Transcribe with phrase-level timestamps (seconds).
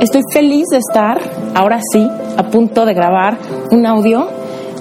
[0.00, 1.20] Estoy feliz de estar,
[1.54, 3.36] ahora sí, a punto de grabar
[3.70, 4.28] un audio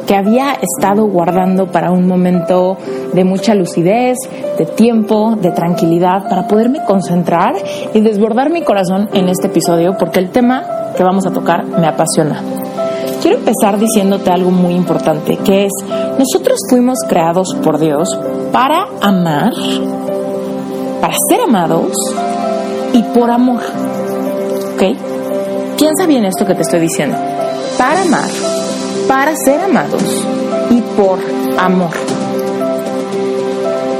[0.08, 2.78] que había estado guardando para un momento
[3.11, 4.16] de mucha lucidez,
[4.58, 7.53] de tiempo, de tranquilidad, para poderme concentrar
[7.94, 10.64] y desbordar mi corazón en este episodio, porque el tema
[10.95, 12.42] que vamos a tocar me apasiona.
[13.22, 15.73] Quiero empezar diciéndote algo muy importante, que es,
[16.17, 18.17] nosotros fuimos creados por Dios
[18.54, 19.52] para amar,
[21.02, 21.92] para ser amados
[22.94, 23.59] y por amor.
[24.80, 25.78] ¿Ok?
[25.78, 27.18] Piensa bien esto que te estoy diciendo.
[27.78, 28.30] Para amar,
[29.10, 30.02] para ser amados
[30.70, 31.20] y por
[31.58, 31.92] amor.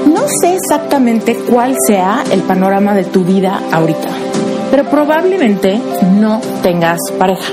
[0.06, 4.08] No sé exactamente cuál sea el panorama de tu vida ahorita,
[4.72, 5.82] pero probablemente
[6.18, 7.52] no tengas pareja.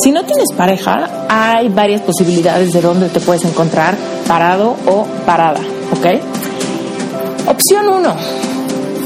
[0.00, 3.96] Si no tienes pareja, hay varias posibilidades de dónde te puedes encontrar
[4.28, 7.48] parado o parada, ¿ok?
[7.48, 8.16] Opción 1.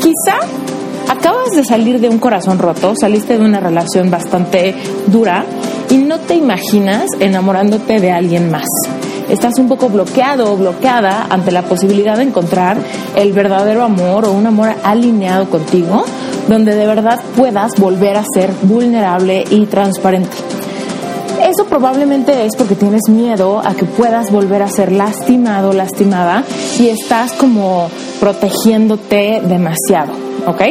[0.03, 0.41] Quizá
[1.09, 4.75] acabas de salir de un corazón roto, saliste de una relación bastante
[5.07, 5.45] dura
[5.91, 8.67] y no te imaginas enamorándote de alguien más.
[9.29, 12.79] Estás un poco bloqueado o bloqueada ante la posibilidad de encontrar
[13.17, 16.05] el verdadero amor o un amor alineado contigo,
[16.49, 20.37] donde de verdad puedas volver a ser vulnerable y transparente.
[21.43, 26.45] Eso probablemente es porque tienes miedo a que puedas volver a ser lastimado, lastimada
[26.79, 27.89] y estás como
[28.21, 30.26] protegiéndote demasiado.
[30.47, 30.63] ¿Ok?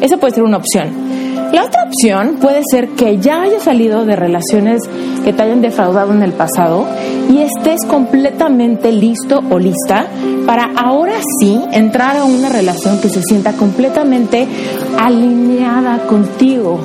[0.00, 1.12] Esa puede ser una opción.
[1.52, 4.80] La otra opción puede ser que ya hayas salido de relaciones
[5.22, 6.86] que te hayan defraudado en el pasado
[7.30, 10.06] y estés completamente listo o lista
[10.46, 14.48] para ahora sí entrar a una relación que se sienta completamente
[14.98, 16.80] alineada contigo,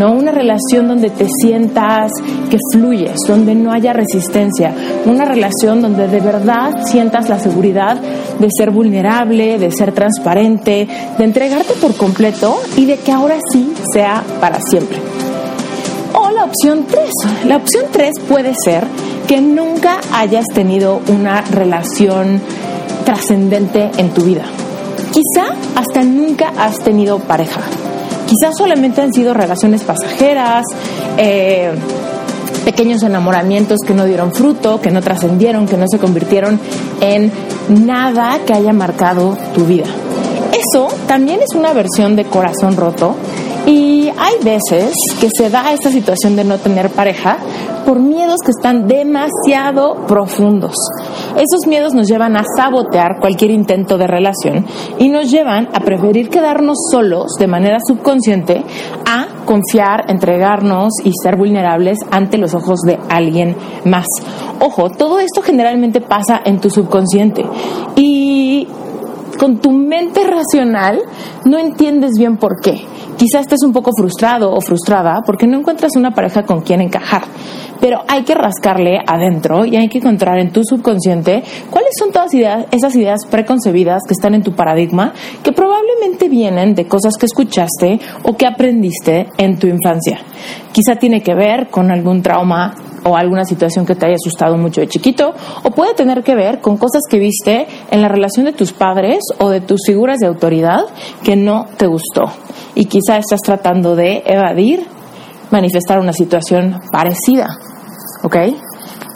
[0.00, 0.12] ¿no?
[0.12, 2.10] Una relación donde te sientas
[2.50, 4.74] que fluyes, donde no haya resistencia,
[5.06, 7.98] una relación donde de verdad sientas la seguridad
[8.38, 10.86] de ser vulnerable, de ser transparente,
[11.18, 14.98] de entregarte por completo y de que ahora sí sea para siempre.
[16.14, 17.10] O la opción 3.
[17.46, 18.84] La opción 3 puede ser
[19.26, 22.40] que nunca hayas tenido una relación
[23.04, 24.44] trascendente en tu vida.
[25.12, 27.60] Quizá hasta nunca has tenido pareja.
[28.26, 30.64] Quizás solamente han sido relaciones pasajeras,
[31.16, 31.72] eh,
[32.68, 36.60] pequeños enamoramientos que no dieron fruto, que no trascendieron, que no se convirtieron
[37.00, 37.32] en
[37.70, 39.86] nada que haya marcado tu vida.
[40.52, 43.14] Eso también es una versión de corazón roto
[43.64, 47.38] y hay veces que se da esta situación de no tener pareja
[47.86, 50.74] por miedos que están demasiado profundos.
[51.36, 54.66] Esos miedos nos llevan a sabotear cualquier intento de relación
[54.98, 58.62] y nos llevan a preferir quedarnos solos de manera subconsciente
[59.06, 64.04] a confiar, entregarnos y ser vulnerables ante los ojos de alguien más.
[64.60, 67.46] Ojo, todo esto generalmente pasa en tu subconsciente
[67.96, 68.68] y
[69.38, 71.00] con tu mente racional
[71.46, 72.84] no entiendes bien por qué.
[73.16, 77.22] Quizás estés un poco frustrado o frustrada porque no encuentras una pareja con quien encajar.
[77.80, 82.32] Pero hay que rascarle adentro y hay que encontrar en tu subconsciente cuáles son todas
[82.70, 85.12] esas ideas preconcebidas que están en tu paradigma,
[85.42, 90.20] que probablemente vienen de cosas que escuchaste o que aprendiste en tu infancia.
[90.72, 92.74] Quizá tiene que ver con algún trauma
[93.04, 95.32] o alguna situación que te haya asustado mucho de chiquito,
[95.62, 99.20] o puede tener que ver con cosas que viste en la relación de tus padres
[99.38, 100.80] o de tus figuras de autoridad
[101.22, 102.24] que no te gustó.
[102.74, 104.86] Y quizá estás tratando de evadir
[105.50, 107.58] manifestar una situación parecida.
[108.22, 108.36] ¿Ok?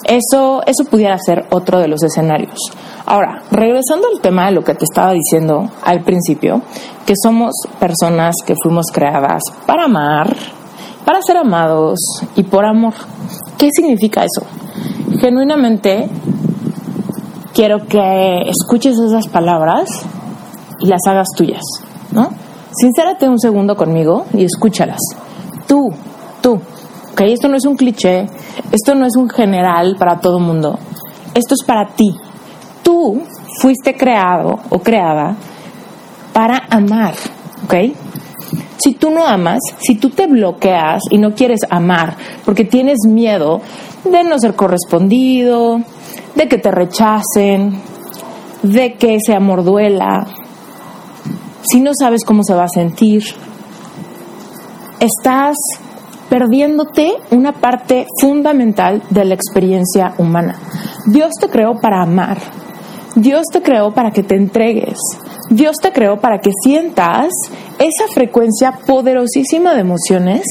[0.05, 2.58] Eso, eso pudiera ser otro de los escenarios.
[3.06, 6.62] Ahora, regresando al tema de lo que te estaba diciendo al principio,
[7.06, 10.34] que somos personas que fuimos creadas para amar,
[11.05, 11.99] para ser amados
[12.37, 12.94] y por amor.
[13.58, 14.46] ¿Qué significa eso?
[15.20, 16.08] Genuinamente
[17.55, 19.88] quiero que escuches esas palabras
[20.81, 21.62] y las hagas tuyas,
[22.12, 22.31] ¿no?
[22.73, 25.00] Sincérate un segundo conmigo y escúchalas.
[25.67, 25.90] Tú,
[27.12, 27.29] tú, ¿ok?
[27.29, 28.26] Esto no es un cliché,
[28.70, 30.79] esto no es un general para todo mundo,
[31.35, 32.14] esto es para ti.
[32.82, 33.23] Tú
[33.61, 35.37] fuiste creado o creada
[36.32, 37.14] para amar,
[37.64, 37.75] ¿ok?
[38.79, 43.61] Si tú no amas, si tú te bloqueas y no quieres amar porque tienes miedo
[44.05, 45.81] de no ser correspondido,
[46.35, 47.81] de que te rechacen,
[48.62, 50.26] de que ese amor duela,
[51.62, 53.23] si no sabes cómo se va a sentir,
[54.99, 55.56] estás
[56.32, 60.58] perdiéndote una parte fundamental de la experiencia humana.
[61.05, 62.38] Dios te creó para amar.
[63.14, 64.99] Dios te creó para que te entregues.
[65.50, 67.29] Dios te creó para que sientas
[67.79, 70.46] esa frecuencia poderosísima de emociones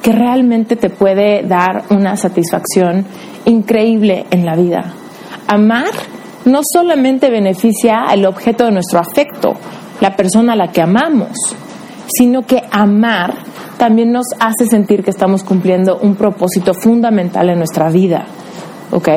[0.00, 3.04] que realmente te puede dar una satisfacción
[3.44, 4.94] increíble en la vida.
[5.48, 5.92] Amar
[6.46, 9.52] no solamente beneficia al objeto de nuestro afecto,
[10.00, 11.36] la persona a la que amamos,
[12.16, 13.34] sino que amar
[13.78, 18.24] también nos hace sentir que estamos cumpliendo un propósito fundamental en nuestra vida.
[18.90, 19.08] ¿Ok?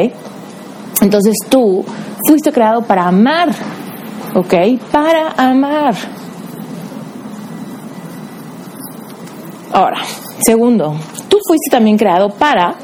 [1.01, 1.85] Entonces tú
[2.27, 3.49] fuiste creado para amar.
[4.35, 4.53] ¿Ok?
[4.91, 5.95] Para amar.
[9.71, 9.97] Ahora,
[10.43, 10.95] segundo,
[11.29, 12.75] tú fuiste también creado para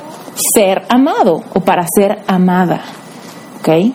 [0.54, 2.82] ser amado o para ser amada.
[3.60, 3.94] ¿Ok?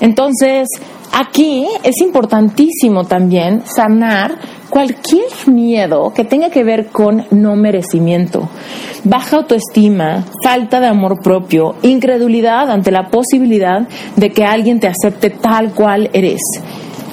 [0.00, 0.68] Entonces,
[1.12, 4.38] aquí es importantísimo también sanar
[4.70, 8.48] cualquier miedo que tenga que ver con no merecimiento,
[9.04, 15.30] baja autoestima, falta de amor propio, incredulidad ante la posibilidad de que alguien te acepte
[15.30, 16.40] tal cual eres.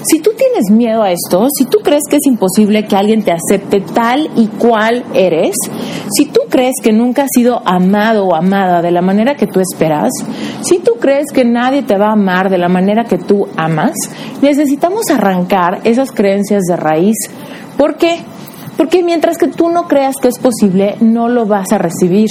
[0.04, 3.32] Si tú tienes miedo a esto, si tú crees que es imposible que alguien te
[3.32, 5.56] acepte tal y cual eres,
[6.16, 9.60] si tú crees que nunca has sido amado o amada de la manera que tú
[9.60, 10.12] esperas,
[10.62, 13.96] si tú crees que nadie te va a amar de la manera que tú amas,
[14.42, 17.18] necesitamos arrancar esas creencias de raíz.
[17.78, 18.20] ¿Por qué?
[18.78, 22.30] Porque mientras que tú no creas que es posible, no lo vas a recibir.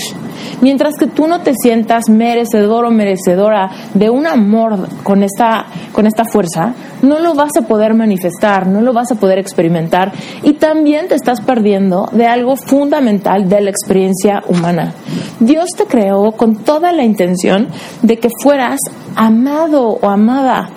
[0.61, 6.07] Mientras que tú no te sientas merecedor o merecedora de un amor con esta, con
[6.07, 6.73] esta fuerza,
[7.03, 10.13] no lo vas a poder manifestar, no lo vas a poder experimentar
[10.45, 14.95] y también te estás perdiendo de algo fundamental de la experiencia humana.
[15.41, 17.69] Dios te creó con toda la intención
[18.03, 18.79] de que fueras
[19.17, 20.71] amado o amada.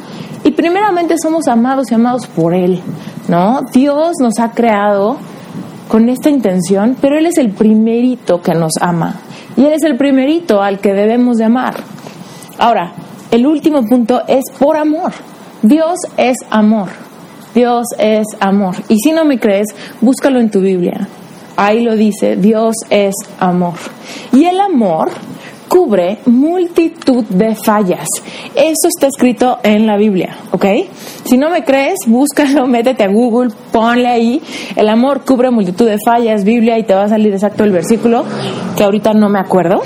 [0.43, 2.81] Y primeramente somos amados y amados por Él,
[3.27, 3.61] ¿no?
[3.71, 5.17] Dios nos ha creado
[5.89, 9.15] con esta intención, pero Él es el primerito que nos ama
[9.57, 11.75] y Él es el primerito al que debemos de amar.
[12.57, 12.93] Ahora,
[13.31, 15.11] el último punto es por amor.
[15.61, 16.89] Dios es amor.
[17.53, 18.75] Dios es amor.
[18.87, 19.67] Y si no me crees,
[19.99, 21.07] búscalo en tu Biblia.
[21.57, 23.73] Ahí lo dice, Dios es amor.
[24.31, 25.09] Y el amor
[25.69, 28.07] cubre multitud de fallas.
[28.55, 30.65] Eso está escrito en la Biblia, ¿ok?
[31.23, 34.41] Si no me crees, búscalo, métete a Google, ponle ahí,
[34.75, 38.25] el amor cubre multitud de fallas, Biblia, y te va a salir exacto el versículo,
[38.75, 39.81] que ahorita no me acuerdo,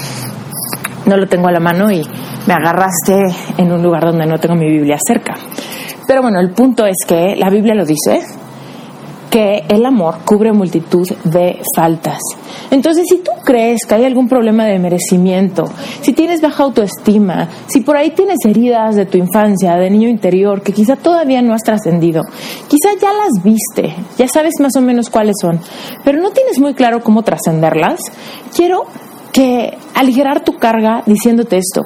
[1.05, 2.01] no lo tengo a la mano y
[2.47, 5.35] me agarraste en un lugar donde no tengo mi Biblia cerca.
[6.07, 8.21] Pero bueno, el punto es que la Biblia lo dice,
[9.33, 12.19] que el amor cubre multitud de faltas.
[12.69, 15.65] Entonces, si tú crees que hay algún problema de merecimiento,
[16.01, 20.61] si tienes baja autoestima, si por ahí tienes heridas de tu infancia, de niño interior,
[20.61, 22.21] que quizá todavía no has trascendido,
[22.67, 25.59] quizá ya las viste, ya sabes más o menos cuáles son,
[26.03, 28.01] pero no tienes muy claro cómo trascenderlas,
[28.55, 28.85] quiero
[29.31, 31.81] que aligerar tu carga diciéndote esto.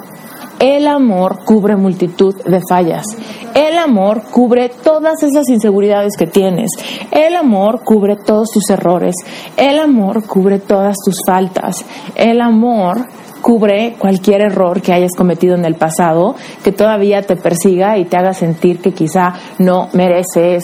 [0.59, 3.05] El amor cubre multitud de fallas.
[3.53, 6.71] El amor cubre todas esas inseguridades que tienes.
[7.11, 9.15] El amor cubre todos tus errores.
[9.55, 11.85] El amor cubre todas tus faltas.
[12.15, 13.05] El amor
[13.47, 16.35] cubre cualquier error que hayas cometido en el pasado
[16.65, 20.63] que todavía te persiga y te haga sentir que quizá no mereces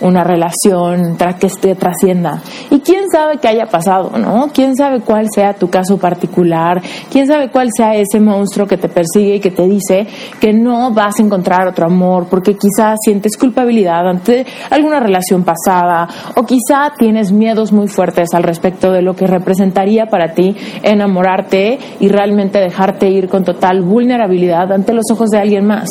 [0.00, 2.42] una relación que esté trascienda.
[2.70, 4.48] Y quién sabe qué haya pasado, ¿no?
[4.52, 8.88] Quién sabe cuál sea tu caso particular, quién sabe cuál sea ese monstruo que te
[8.88, 10.06] persigue y que te dice
[10.40, 16.08] que no vas a encontrar otro amor porque quizá sientes culpabilidad ante alguna relación pasada
[16.34, 21.78] o quizá tienes miedos muy fuertes al respecto de lo que representaría para ti enamorarte
[22.00, 25.88] y realmente dejarte ir con total vulnerabilidad ante los ojos de alguien más.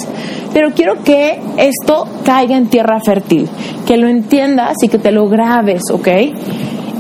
[0.54, 3.50] Pero quiero que esto caiga en tierra fértil,
[3.86, 6.08] que lo entiendas y que te lo grabes, ¿ok?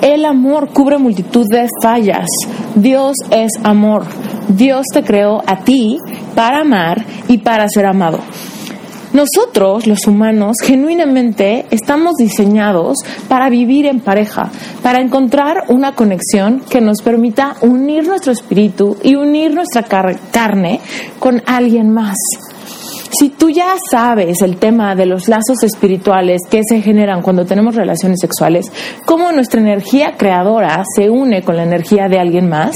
[0.01, 2.27] El amor cubre multitud de fallas.
[2.75, 4.03] Dios es amor.
[4.49, 5.97] Dios te creó a ti
[6.35, 8.19] para amar y para ser amado.
[9.13, 14.51] Nosotros, los humanos, genuinamente estamos diseñados para vivir en pareja,
[14.81, 20.79] para encontrar una conexión que nos permita unir nuestro espíritu y unir nuestra carne
[21.19, 22.17] con alguien más.
[23.19, 27.75] Si tú ya sabes el tema de los lazos espirituales que se generan cuando tenemos
[27.75, 28.71] relaciones sexuales,
[29.05, 32.73] cómo nuestra energía creadora se une con la energía de alguien más,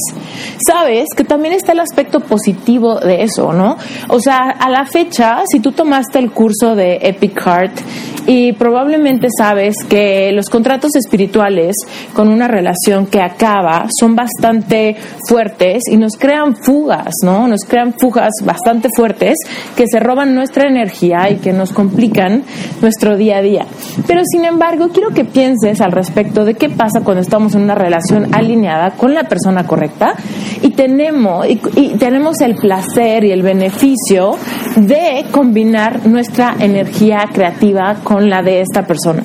[0.63, 3.77] sabes que también está el aspecto positivo de eso, ¿no?
[4.09, 7.79] O sea, a la fecha, si tú tomaste el curso de Epic Heart
[8.27, 11.75] y probablemente sabes que los contratos espirituales
[12.13, 17.47] con una relación que acaba son bastante fuertes y nos crean fugas, ¿no?
[17.47, 19.37] Nos crean fugas bastante fuertes
[19.77, 22.43] que se roban nuestra energía y que nos complican
[22.81, 23.65] nuestro día a día.
[24.05, 27.75] Pero sin embargo, quiero que pienses al respecto de qué pasa cuando estamos en una
[27.75, 30.15] relación alineada con la persona correcta
[30.61, 31.55] y tenemos, y,
[31.97, 34.31] tenemos el placer y el beneficio
[34.75, 39.23] de combinar nuestra energía creativa con la de esta persona.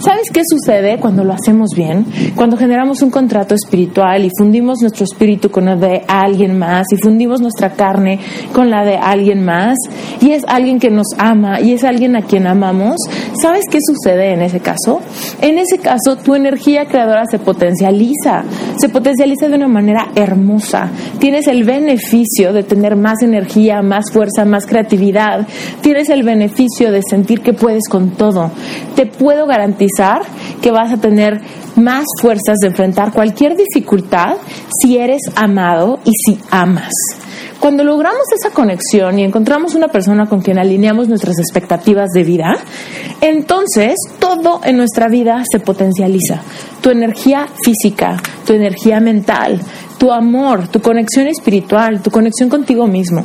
[0.00, 2.06] ¿Sabes qué sucede cuando lo hacemos bien?
[2.34, 6.96] Cuando generamos un contrato espiritual y fundimos nuestro espíritu con el de alguien más y
[6.96, 8.18] fundimos nuestra carne
[8.54, 9.76] con la de alguien más
[10.22, 12.96] y es alguien que nos ama y es alguien a quien amamos.
[13.42, 15.02] ¿Sabes qué sucede en ese caso?
[15.42, 18.44] En ese caso tu energía creadora se potencializa,
[18.78, 20.88] se potencializa de una manera hermosa.
[21.18, 25.46] Tienes el beneficio de tener más energía, más fuerza, más creatividad.
[25.82, 28.50] Tienes el beneficio de sentir que puedes con todo.
[28.96, 29.89] Te puedo garantizar
[30.60, 31.40] que vas a tener
[31.76, 34.36] más fuerzas de enfrentar cualquier dificultad
[34.80, 36.92] si eres amado y si amas.
[37.58, 42.54] Cuando logramos esa conexión y encontramos una persona con quien alineamos nuestras expectativas de vida,
[43.20, 46.40] entonces todo en nuestra vida se potencializa.
[46.80, 48.16] Tu energía física,
[48.46, 49.60] tu energía mental,
[49.98, 53.24] tu amor, tu conexión espiritual, tu conexión contigo mismo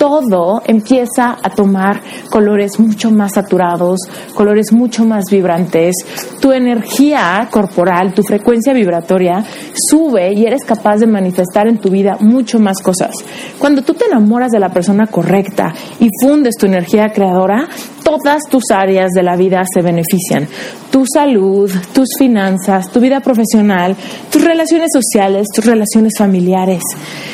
[0.00, 3.98] todo empieza a tomar colores mucho más saturados,
[4.34, 5.94] colores mucho más vibrantes.
[6.40, 12.16] Tu energía corporal, tu frecuencia vibratoria sube y eres capaz de manifestar en tu vida
[12.18, 13.10] mucho más cosas.
[13.58, 17.68] Cuando tú te enamoras de la persona correcta y fundes tu energía creadora,
[18.02, 20.48] todas tus áreas de la vida se benefician.
[20.90, 23.94] Tu salud, tus finanzas, tu vida profesional,
[24.32, 26.82] tus relaciones sociales, tus relaciones familiares.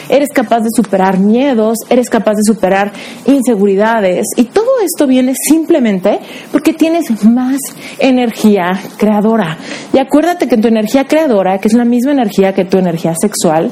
[0.08, 2.55] Eres capaz de superar miedos, eres capaz de superar
[3.26, 6.18] inseguridades y todo esto viene simplemente
[6.52, 7.58] porque tienes más
[7.98, 9.56] energía creadora.
[9.92, 13.70] Y acuérdate que tu energía creadora, que es la misma energía que tu energía sexual,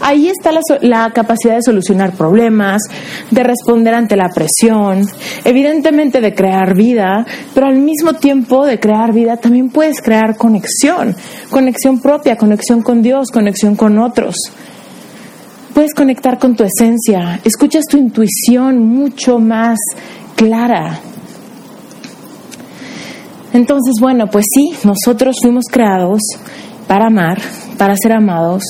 [0.00, 2.82] ahí está la, la capacidad de solucionar problemas,
[3.30, 5.06] de responder ante la presión,
[5.44, 11.16] evidentemente de crear vida, pero al mismo tiempo de crear vida también puedes crear conexión,
[11.50, 14.36] conexión propia, conexión con Dios, conexión con otros.
[15.74, 19.76] Puedes conectar con tu esencia, escuchas tu intuición mucho más
[20.36, 21.00] clara.
[23.52, 26.20] Entonces, bueno, pues sí, nosotros fuimos creados
[26.86, 27.40] para amar,
[27.76, 28.62] para ser amados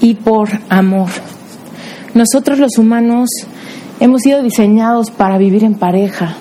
[0.00, 1.10] y por amor.
[2.14, 3.30] Nosotros los humanos
[4.00, 6.34] hemos sido diseñados para vivir en pareja,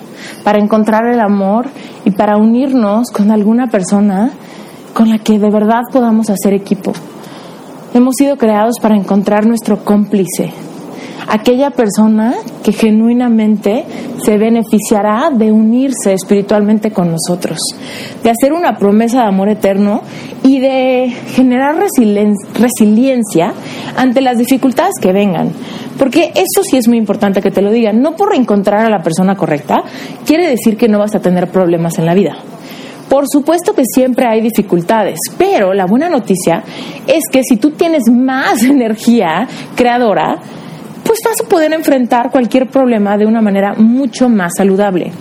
[0.44, 1.68] para encontrar el amor
[2.06, 4.32] y para unirnos con alguna persona
[4.96, 6.92] con la que de verdad podamos hacer equipo.
[7.94, 10.54] Hemos sido creados para encontrar nuestro cómplice,
[11.28, 13.84] aquella persona que genuinamente
[14.24, 17.60] se beneficiará de unirse espiritualmente con nosotros,
[18.24, 20.04] de hacer una promesa de amor eterno
[20.42, 23.54] y de generar resiliencia
[23.98, 25.52] ante las dificultades que vengan.
[26.00, 28.02] Porque eso sí es muy importante que te lo digan.
[28.02, 29.84] No por encontrar a la persona correcta
[30.26, 32.38] quiere decir que no vas a tener problemas en la vida.
[33.12, 36.64] Por supuesto que siempre hay dificultades, pero la buena noticia
[37.06, 40.40] es que si tú tienes más energía creadora,
[41.04, 45.12] pues vas a poder enfrentar cualquier problema de una manera mucho más saludable.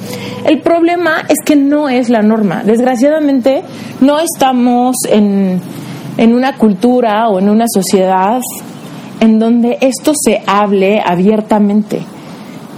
[0.46, 2.62] El problema es que no es la norma.
[2.64, 3.64] Desgraciadamente,
[4.00, 5.60] no estamos en,
[6.16, 8.40] en una cultura o en una sociedad
[9.18, 12.02] en donde esto se hable abiertamente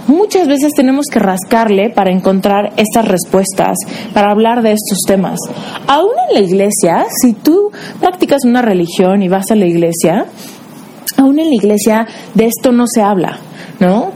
[0.07, 3.77] muchas veces tenemos que rascarle para encontrar estas respuestas,
[4.13, 5.39] para hablar de estos temas.
[5.87, 10.25] Aún en la iglesia, si tú practicas una religión y vas a la iglesia,
[11.17, 13.37] aún en la iglesia de esto no se habla,
[13.79, 14.11] ¿no?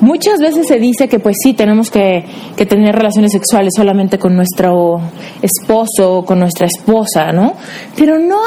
[0.00, 2.22] Muchas veces se dice que pues sí, tenemos que,
[2.54, 5.00] que, tener relaciones sexuales solamente con nuestro
[5.40, 7.54] esposo o con nuestra esposa, ¿no?
[7.96, 8.40] Pero no,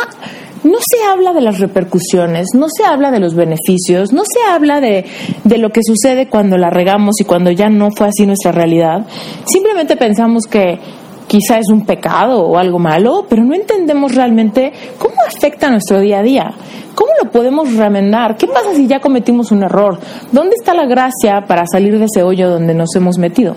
[0.63, 4.81] no se habla de las repercusiones, no se habla de los beneficios, no se habla
[4.81, 5.05] de,
[5.43, 9.05] de, lo que sucede cuando la regamos y cuando ya no fue así nuestra realidad.
[9.45, 10.79] Simplemente pensamos que
[11.27, 16.19] quizá es un pecado o algo malo, pero no entendemos realmente cómo afecta nuestro día
[16.19, 16.51] a día.
[16.95, 18.35] ¿Cómo lo podemos remendar?
[18.35, 19.99] ¿Qué pasa si ya cometimos un error?
[20.33, 23.55] ¿Dónde está la gracia para salir de ese hoyo donde nos hemos metido?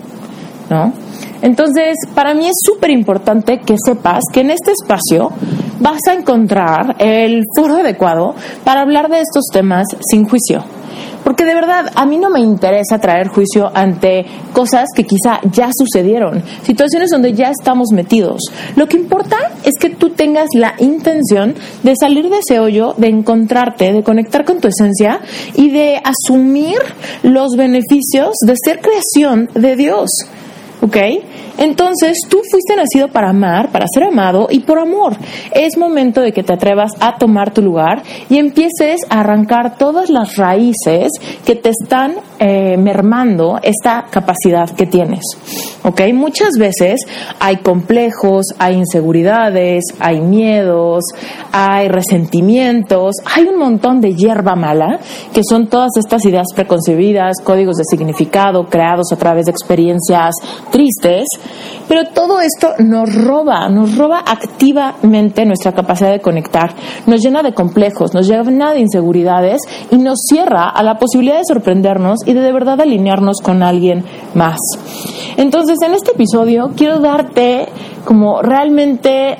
[0.70, 0.92] ¿No?
[1.42, 5.30] Entonces, para mí es súper importante que sepas que en este espacio
[5.80, 8.34] vas a encontrar el foro adecuado
[8.64, 10.64] para hablar de estos temas sin juicio.
[11.24, 15.70] Porque de verdad, a mí no me interesa traer juicio ante cosas que quizá ya
[15.76, 18.42] sucedieron, situaciones donde ya estamos metidos.
[18.76, 23.08] Lo que importa es que tú tengas la intención de salir de ese hoyo, de
[23.08, 25.20] encontrarte, de conectar con tu esencia
[25.54, 26.78] y de asumir
[27.22, 30.10] los beneficios de ser creación de Dios.
[30.82, 30.96] ¿Ok?
[31.58, 35.16] Entonces tú fuiste nacido para amar, para ser amado y por amor.
[35.54, 40.10] Es momento de que te atrevas a tomar tu lugar y empieces a arrancar todas
[40.10, 41.10] las raíces
[41.44, 45.22] que te están eh, mermando esta capacidad que tienes.
[45.84, 46.00] ¿Ok?
[46.14, 47.00] Muchas veces
[47.38, 51.04] hay complejos, hay inseguridades, hay miedos,
[51.52, 54.98] hay resentimientos, hay un montón de hierba mala
[55.32, 60.34] que son todas estas ideas preconcebidas, códigos de significado creados a través de experiencias
[60.72, 61.28] tristes
[61.92, 66.74] pero todo esto nos roba, nos roba activamente nuestra capacidad de conectar,
[67.06, 69.60] nos llena de complejos, nos llena de inseguridades
[69.90, 74.04] y nos cierra a la posibilidad de sorprendernos y de de verdad alinearnos con alguien
[74.34, 74.56] más.
[75.36, 77.68] Entonces, en este episodio quiero darte
[78.06, 79.36] como realmente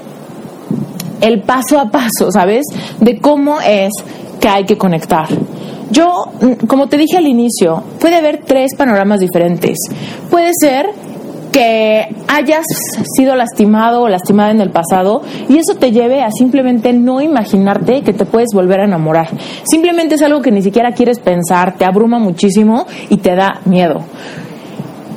[1.23, 2.67] el paso a paso, ¿sabes?
[3.01, 3.93] De cómo es
[4.41, 5.29] que hay que conectar.
[5.91, 6.25] Yo,
[6.67, 9.79] como te dije al inicio, puede haber tres panoramas diferentes.
[10.31, 10.87] Puede ser
[11.53, 12.65] que hayas
[13.17, 18.03] sido lastimado o lastimada en el pasado y eso te lleve a simplemente no imaginarte
[18.03, 19.29] que te puedes volver a enamorar.
[19.65, 24.03] Simplemente es algo que ni siquiera quieres pensar, te abruma muchísimo y te da miedo.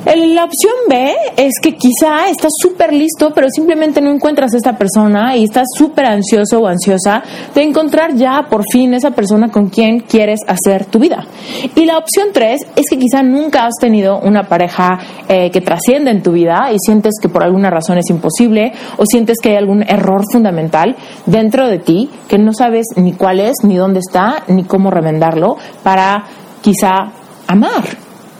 [0.06, 4.78] La opción B es que quizá estás súper listo, pero simplemente no encuentras a esta
[4.78, 9.68] persona y estás súper ansioso o ansiosa de encontrar ya por fin esa persona con
[9.68, 11.26] quien quieres hacer tu vida.
[11.74, 14.96] Y la opción 3 es que quizá nunca has tenido una pareja
[15.28, 19.04] eh, que trascienda en tu vida y sientes que por alguna razón es imposible o
[19.06, 20.94] sientes que hay algún error fundamental
[21.26, 25.56] dentro de ti que no sabes ni cuál es, ni dónde está, ni cómo remendarlo
[25.82, 26.22] para
[26.62, 27.10] quizá
[27.48, 27.82] amar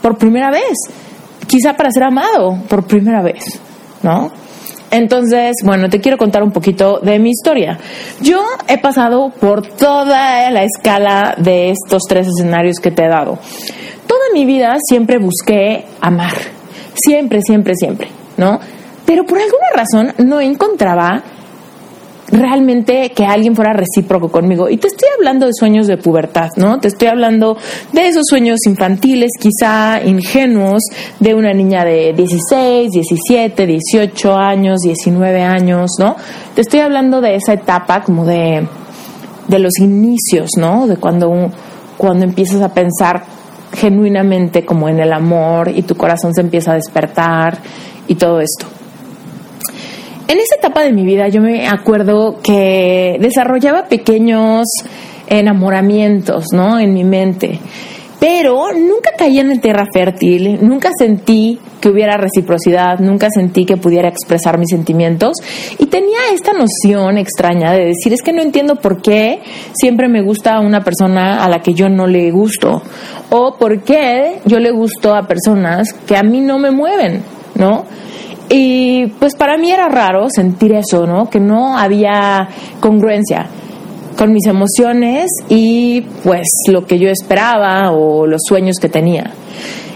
[0.01, 0.77] por primera vez
[1.47, 3.43] quizá para ser amado por primera vez,
[4.03, 4.31] ¿no?
[4.91, 7.77] Entonces, bueno, te quiero contar un poquito de mi historia.
[8.21, 13.37] Yo he pasado por toda la escala de estos tres escenarios que te he dado.
[14.07, 16.33] Toda mi vida siempre busqué amar.
[16.95, 18.59] Siempre, siempre, siempre, ¿no?
[19.05, 21.21] Pero por alguna razón no encontraba
[22.31, 24.69] realmente que alguien fuera recíproco conmigo.
[24.69, 26.79] Y te estoy hablando de sueños de pubertad, ¿no?
[26.79, 27.57] Te estoy hablando
[27.93, 30.83] de esos sueños infantiles, quizá ingenuos,
[31.19, 36.15] de una niña de 16, 17, 18 años, 19 años, ¿no?
[36.53, 38.67] Te estoy hablando de esa etapa como de,
[39.47, 40.87] de los inicios, ¿no?
[40.87, 41.51] De cuando,
[41.97, 43.23] cuando empiezas a pensar
[43.73, 47.59] genuinamente como en el amor y tu corazón se empieza a despertar
[48.07, 48.76] y todo esto.
[50.29, 54.65] En esa etapa de mi vida yo me acuerdo que desarrollaba pequeños
[55.27, 56.79] enamoramientos, ¿no?
[56.79, 57.59] En mi mente.
[58.19, 64.09] Pero nunca caí en tierra fértil, nunca sentí que hubiera reciprocidad, nunca sentí que pudiera
[64.09, 65.37] expresar mis sentimientos
[65.77, 69.39] y tenía esta noción extraña de decir, es que no entiendo por qué
[69.73, 72.81] siempre me gusta una persona a la que yo no le gusto
[73.29, 77.21] o por qué yo le gusto a personas que a mí no me mueven,
[77.55, 77.85] ¿no?
[78.49, 81.29] Y pues para mí era raro sentir eso, ¿no?
[81.29, 82.47] Que no había
[82.79, 83.47] congruencia
[84.17, 89.31] con mis emociones y pues lo que yo esperaba o los sueños que tenía.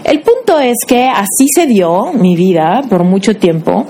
[0.04, 3.86] El punto es que así se dio mi vida por mucho tiempo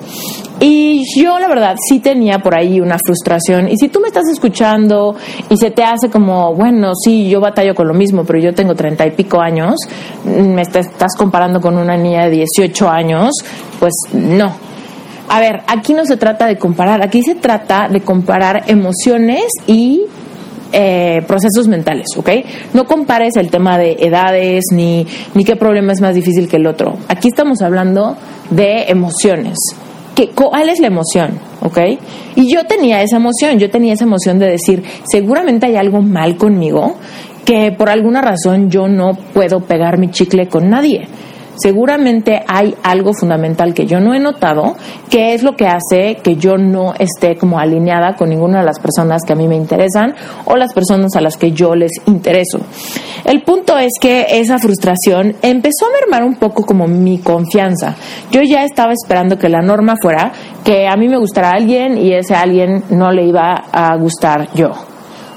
[0.65, 4.29] y yo la verdad sí tenía por ahí una frustración y si tú me estás
[4.33, 5.17] escuchando
[5.49, 8.77] y se te hace como, bueno, sí, yo batallo con lo mismo, pero yo tengo
[8.77, 9.75] treinta y pico años,
[10.25, 13.33] me estás comparando con una niña de 18 años,
[13.81, 14.55] pues no.
[15.29, 20.03] A ver, aquí no se trata de comparar, aquí se trata de comparar emociones y
[20.71, 22.31] eh, procesos mentales, ¿ok?
[22.73, 26.69] No compares el tema de edades ni, ni qué problema es más difícil que el
[26.69, 26.99] otro.
[27.09, 28.17] Aquí estamos hablando
[28.51, 29.57] de emociones.
[30.15, 31.39] ¿Qué, ¿Cuál es la emoción?
[31.63, 31.79] ¿Ok?
[32.37, 36.37] Y yo tenía esa emoción, yo tenía esa emoción de decir, seguramente hay algo mal
[36.37, 36.97] conmigo
[37.45, 41.09] que por alguna razón yo no puedo pegar mi chicle con nadie
[41.57, 44.77] seguramente hay algo fundamental que yo no he notado,
[45.11, 48.79] que es lo que hace que yo no esté como alineada con ninguna de las
[48.79, 50.15] personas que a mí me interesan
[50.47, 52.59] o las personas a las que yo les intereso.
[53.25, 57.97] El punto es que esa frustración empezó a mermar un poco como mi confianza.
[58.31, 60.33] Yo ya estaba esperando que la norma fuera
[60.65, 64.92] que a mí me gustara alguien y ese alguien no le iba a gustar yo.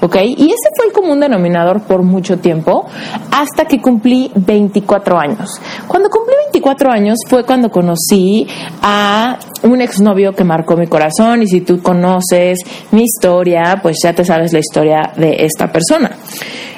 [0.06, 0.16] ¿Ok?
[0.24, 2.86] Y ese fue el común denominador por mucho tiempo,
[3.30, 5.60] hasta que cumplí 24 años.
[5.86, 8.46] Cuando cumplí 24 años fue cuando conocí
[8.82, 12.58] a un exnovio que marcó mi corazón y si tú conoces
[12.92, 16.10] mi historia, pues ya te sabes la historia de esta persona.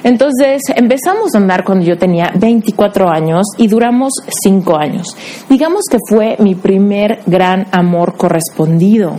[0.05, 4.12] Entonces empezamos a andar cuando yo tenía 24 años y duramos
[4.43, 5.17] 5 años.
[5.51, 9.17] Digamos que fue mi primer gran amor correspondido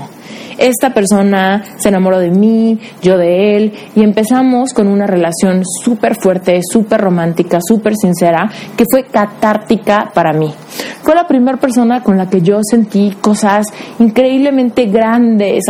[0.60, 6.16] esta persona se enamoró de mí, yo de él, y empezamos con una relación súper
[6.16, 10.54] fuerte, súper romántica, súper sincera, que fue catártica para mí.
[11.02, 13.68] Fue la primera persona con la que yo sentí cosas
[14.00, 15.64] increíblemente grandes,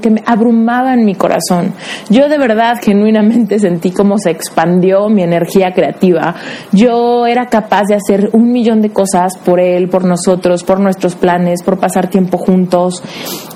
[0.00, 1.72] que me abrumaban mi corazón.
[2.08, 6.34] Yo de verdad, genuinamente sentí cómo se expandió mi energía creativa.
[6.72, 11.14] Yo era capaz de hacer un millón de cosas por él, por nosotros, por nuestros
[11.14, 13.02] planes, por pasar tiempo juntos.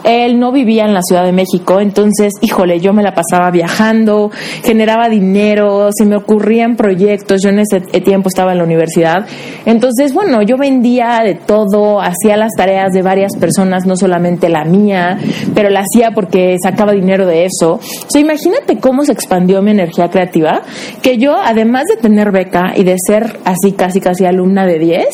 [0.05, 4.31] Él no vivía en la Ciudad de México, entonces, híjole, yo me la pasaba viajando,
[4.65, 9.27] generaba dinero, se me ocurrían proyectos, yo en ese tiempo estaba en la universidad,
[9.67, 14.65] entonces, bueno, yo vendía de todo, hacía las tareas de varias personas, no solamente la
[14.65, 15.19] mía,
[15.55, 17.81] pero la hacía porque sacaba dinero de eso.
[18.15, 20.63] O imagínate cómo se expandió mi energía creativa,
[21.03, 25.07] que yo, además de tener beca y de ser así casi casi alumna de 10,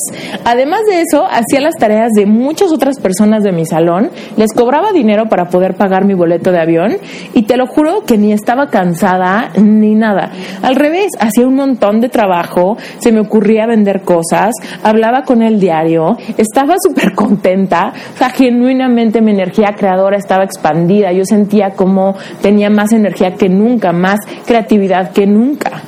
[0.44, 4.92] además de eso, hacía las tareas de muchas otras personas de mi salón, les cobraba
[4.92, 6.98] dinero para poder pagar mi boleto de avión
[7.32, 10.30] y te lo juro que ni estaba cansada ni nada.
[10.60, 14.50] Al revés, hacía un montón de trabajo, se me ocurría vender cosas,
[14.82, 21.10] hablaba con el diario, estaba súper contenta, o sea, genuinamente mi energía creadora estaba expandida,
[21.12, 25.80] yo sentía como tenía más energía que nunca, más creatividad que nunca.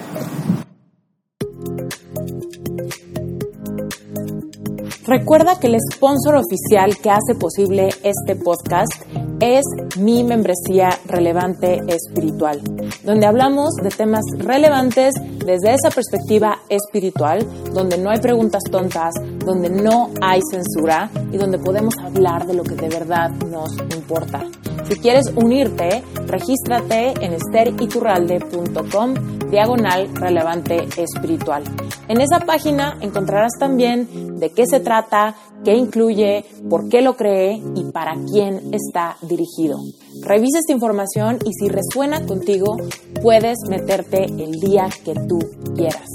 [5.09, 8.93] Recuerda que el sponsor oficial que hace posible este podcast
[9.41, 9.65] es
[9.99, 12.61] mi membresía relevante espiritual,
[13.05, 15.15] donde hablamos de temas relevantes
[15.47, 21.57] desde esa perspectiva espiritual, donde no hay preguntas tontas, donde no hay censura y donde
[21.59, 24.45] podemos hablar de lo que de verdad nos importa.
[24.87, 29.15] Si quieres unirte, regístrate en esteriturralde.com
[29.51, 31.63] diagonal relevante espiritual.
[32.09, 37.61] En esa página encontrarás también de qué se trata, qué incluye, por qué lo cree
[37.75, 39.79] y para quién está dirigido.
[40.23, 42.77] Revisa esta información y si resuena contigo,
[43.23, 45.39] puedes meterte el día que tú
[45.75, 46.09] quieras.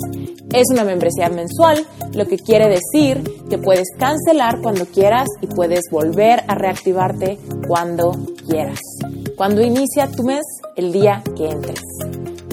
[0.54, 5.82] Es una membresía mensual, lo que quiere decir que puedes cancelar cuando quieras y puedes
[5.92, 8.12] volver a reactivarte cuando
[8.48, 8.80] quieras.
[9.36, 10.44] Cuando inicia tu mes,
[10.76, 11.82] el día que entres.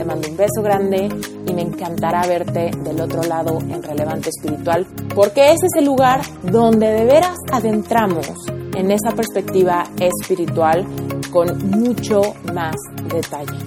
[0.01, 1.11] Te mando un beso grande
[1.47, 6.23] y me encantará verte del otro lado en Relevante Espiritual, porque ese es el lugar
[6.43, 8.27] donde de veras adentramos
[8.75, 10.87] en esa perspectiva espiritual
[11.31, 12.23] con mucho
[12.55, 12.77] más
[13.13, 13.59] detalle.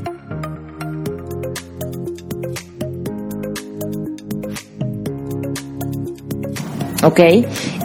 [7.04, 7.20] ¿ok?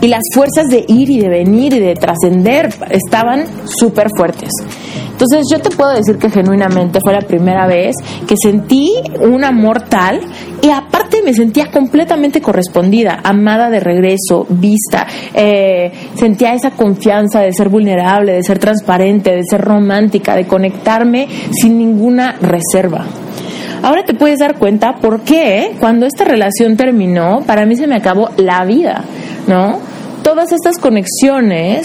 [0.01, 3.45] Y las fuerzas de ir y de venir y de trascender estaban
[3.79, 4.49] súper fuertes.
[5.19, 9.81] Entonces yo te puedo decir que genuinamente fue la primera vez que sentí un amor
[9.81, 10.21] tal
[10.63, 17.53] y aparte me sentía completamente correspondida, amada de regreso, vista, eh, sentía esa confianza de
[17.53, 23.05] ser vulnerable, de ser transparente, de ser romántica, de conectarme sin ninguna reserva.
[23.83, 27.97] Ahora te puedes dar cuenta por qué cuando esta relación terminó, para mí se me
[27.97, 29.03] acabó la vida,
[29.49, 29.81] ¿no?
[30.23, 31.83] Todas estas conexiones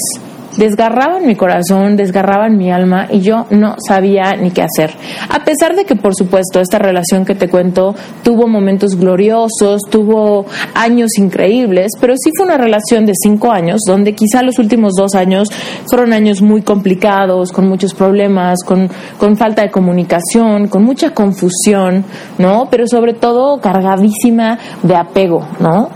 [0.57, 4.91] desgarraban mi corazón, desgarraban mi alma y yo no sabía ni qué hacer.
[5.29, 10.45] A pesar de que, por supuesto, esta relación que te cuento tuvo momentos gloriosos, tuvo
[10.75, 15.15] años increíbles, pero sí fue una relación de cinco años, donde quizá los últimos dos
[15.15, 15.47] años
[15.89, 22.05] fueron años muy complicados, con muchos problemas, con, con falta de comunicación, con mucha confusión,
[22.37, 22.67] ¿no?
[22.69, 25.89] Pero sobre todo cargadísima de apego, ¿no?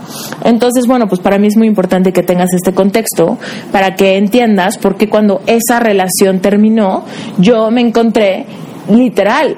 [0.44, 3.38] Entonces, bueno, pues para mí es muy importante que tengas este contexto
[3.72, 4.47] para que entiendas
[4.78, 7.04] porque cuando esa relación terminó,
[7.38, 8.46] yo me encontré
[8.88, 9.56] literal,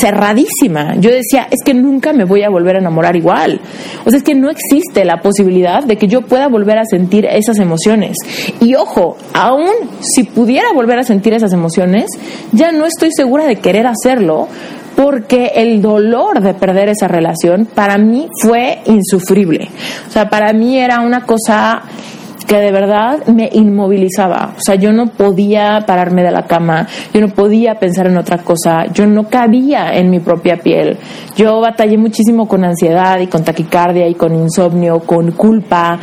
[0.00, 0.96] cerradísima.
[0.96, 3.60] Yo decía, es que nunca me voy a volver a enamorar igual.
[4.04, 7.26] O sea, es que no existe la posibilidad de que yo pueda volver a sentir
[7.26, 8.16] esas emociones.
[8.60, 9.70] Y ojo, aún
[10.00, 12.06] si pudiera volver a sentir esas emociones,
[12.52, 14.48] ya no estoy segura de querer hacerlo
[14.96, 19.68] porque el dolor de perder esa relación para mí fue insufrible.
[20.08, 21.82] O sea, para mí era una cosa
[22.46, 24.54] que de verdad me inmovilizaba.
[24.56, 28.38] O sea, yo no podía pararme de la cama, yo no podía pensar en otra
[28.38, 30.98] cosa, yo no cabía en mi propia piel.
[31.36, 35.98] Yo batallé muchísimo con ansiedad y con taquicardia y con insomnio, con culpa.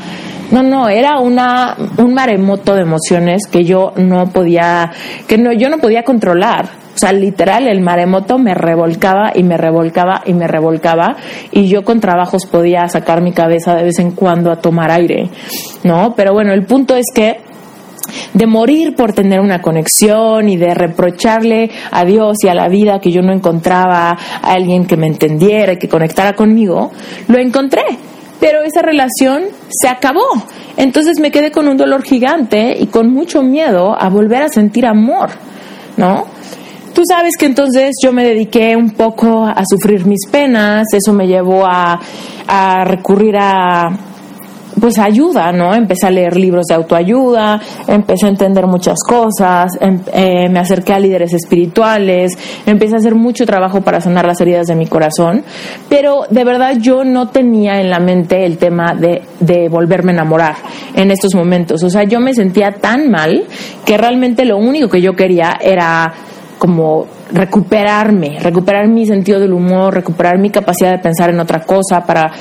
[0.51, 4.91] No, no, era una un maremoto de emociones que yo no podía
[5.27, 6.80] que no yo no podía controlar.
[7.01, 11.15] Sea, literal, el maremoto me revolcaba y me revolcaba y me revolcaba
[11.51, 15.27] y yo con trabajos podía sacar mi cabeza de vez en cuando a tomar aire,
[15.83, 16.13] ¿no?
[16.15, 17.37] Pero bueno, el punto es que
[18.35, 22.99] de morir por tener una conexión y de reprocharle a Dios y a la vida
[22.99, 26.91] que yo no encontraba a alguien que me entendiera y que conectara conmigo,
[27.29, 27.81] lo encontré.
[28.39, 30.27] Pero esa relación se acabó.
[30.77, 34.85] Entonces me quedé con un dolor gigante y con mucho miedo a volver a sentir
[34.85, 35.31] amor,
[35.97, 36.27] ¿no?
[36.93, 41.25] Tú sabes que entonces yo me dediqué un poco a sufrir mis penas, eso me
[41.25, 41.99] llevó a,
[42.47, 43.89] a recurrir a,
[44.79, 45.73] pues ayuda, ¿no?
[45.73, 50.93] Empecé a leer libros de autoayuda, empecé a entender muchas cosas, em, eh, me acerqué
[50.93, 52.33] a líderes espirituales,
[52.65, 55.43] empecé a hacer mucho trabajo para sanar las heridas de mi corazón,
[55.89, 60.15] pero de verdad yo no tenía en la mente el tema de, de volverme a
[60.15, 60.55] enamorar
[60.95, 61.83] en estos momentos.
[61.83, 63.45] O sea, yo me sentía tan mal
[63.85, 66.13] que realmente lo único que yo quería era
[66.61, 72.05] como recuperarme, recuperar mi sentido del humor, recuperar mi capacidad de pensar en otra cosa
[72.05, 72.31] para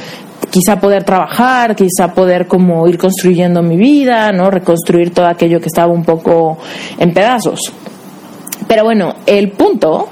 [0.50, 4.50] quizá poder trabajar, quizá poder como ir construyendo mi vida, ¿no?
[4.50, 6.58] Reconstruir todo aquello que estaba un poco
[6.98, 7.72] en pedazos.
[8.68, 10.10] Pero bueno, el punto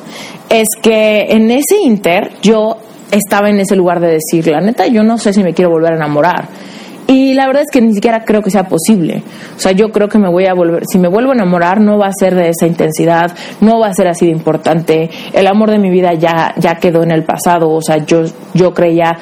[0.48, 2.78] es que en ese inter yo
[3.10, 5.92] estaba en ese lugar de decir, la neta, yo no sé si me quiero volver
[5.92, 6.48] a enamorar.
[7.08, 9.24] Y la verdad es que ni siquiera creo que sea posible.
[9.56, 11.98] O sea, yo creo que me voy a volver, si me vuelvo a enamorar, no
[11.98, 15.10] va a ser de esa intensidad, no va a ser así de importante.
[15.32, 17.70] El amor de mi vida ya, ya quedó en el pasado.
[17.70, 19.18] O sea, yo, yo creía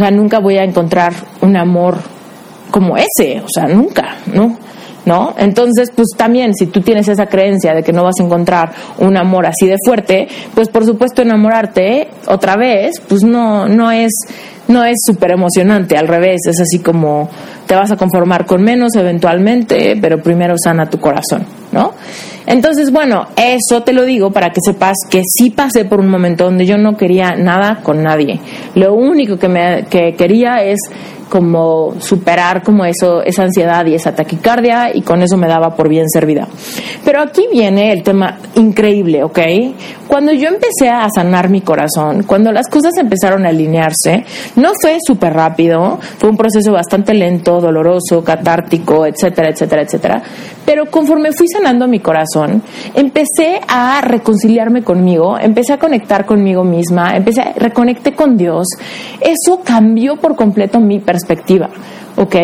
[0.00, 1.98] o sea, nunca voy a encontrar un amor
[2.70, 4.56] como ese, o sea, nunca, ¿no?
[5.04, 5.34] ¿No?
[5.38, 9.16] Entonces, pues también, si tú tienes esa creencia de que no vas a encontrar un
[9.16, 14.12] amor así de fuerte, pues por supuesto enamorarte otra vez, pues no, no es,
[14.70, 17.28] no es súper emocionante, al revés, es así como
[17.66, 21.92] te vas a conformar con menos eventualmente, pero primero sana tu corazón, ¿no?
[22.46, 26.44] Entonces, bueno, eso te lo digo para que sepas que sí pasé por un momento
[26.44, 28.40] donde yo no quería nada con nadie.
[28.74, 30.80] Lo único que, me, que quería es
[31.30, 35.88] como superar como eso, esa ansiedad y esa taquicardia y con eso me daba por
[35.88, 36.48] bien servida.
[37.04, 39.38] Pero aquí viene el tema increíble, ¿ok?
[40.10, 44.24] Cuando yo empecé a sanar mi corazón, cuando las cosas empezaron a alinearse,
[44.56, 50.22] no fue súper rápido, fue un proceso bastante lento, doloroso, catártico, etcétera, etcétera, etcétera.
[50.66, 52.60] Pero conforme fui sanando mi corazón,
[52.92, 58.66] empecé a reconciliarme conmigo, empecé a conectar conmigo misma, empecé a reconecté con Dios.
[59.20, 61.70] Eso cambió por completo mi perspectiva
[62.20, 62.36] ¿ok?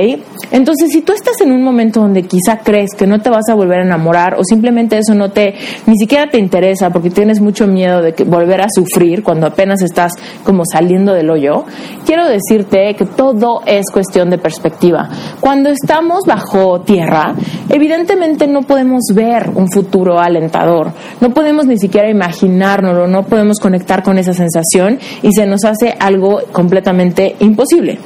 [0.52, 3.54] Entonces, si tú estás en un momento donde quizá crees que no te vas a
[3.54, 5.54] volver a enamorar o simplemente eso no te,
[5.86, 9.82] ni siquiera te interesa porque tienes mucho miedo de que volver a sufrir cuando apenas
[9.82, 10.12] estás
[10.44, 11.64] como saliendo del hoyo,
[12.06, 15.10] quiero decirte que todo es cuestión de perspectiva.
[15.40, 17.34] Cuando estamos bajo tierra,
[17.68, 24.02] evidentemente no podemos ver un futuro alentador, no podemos ni siquiera imaginárnoslo, no podemos conectar
[24.02, 27.98] con esa sensación y se nos hace algo completamente imposible.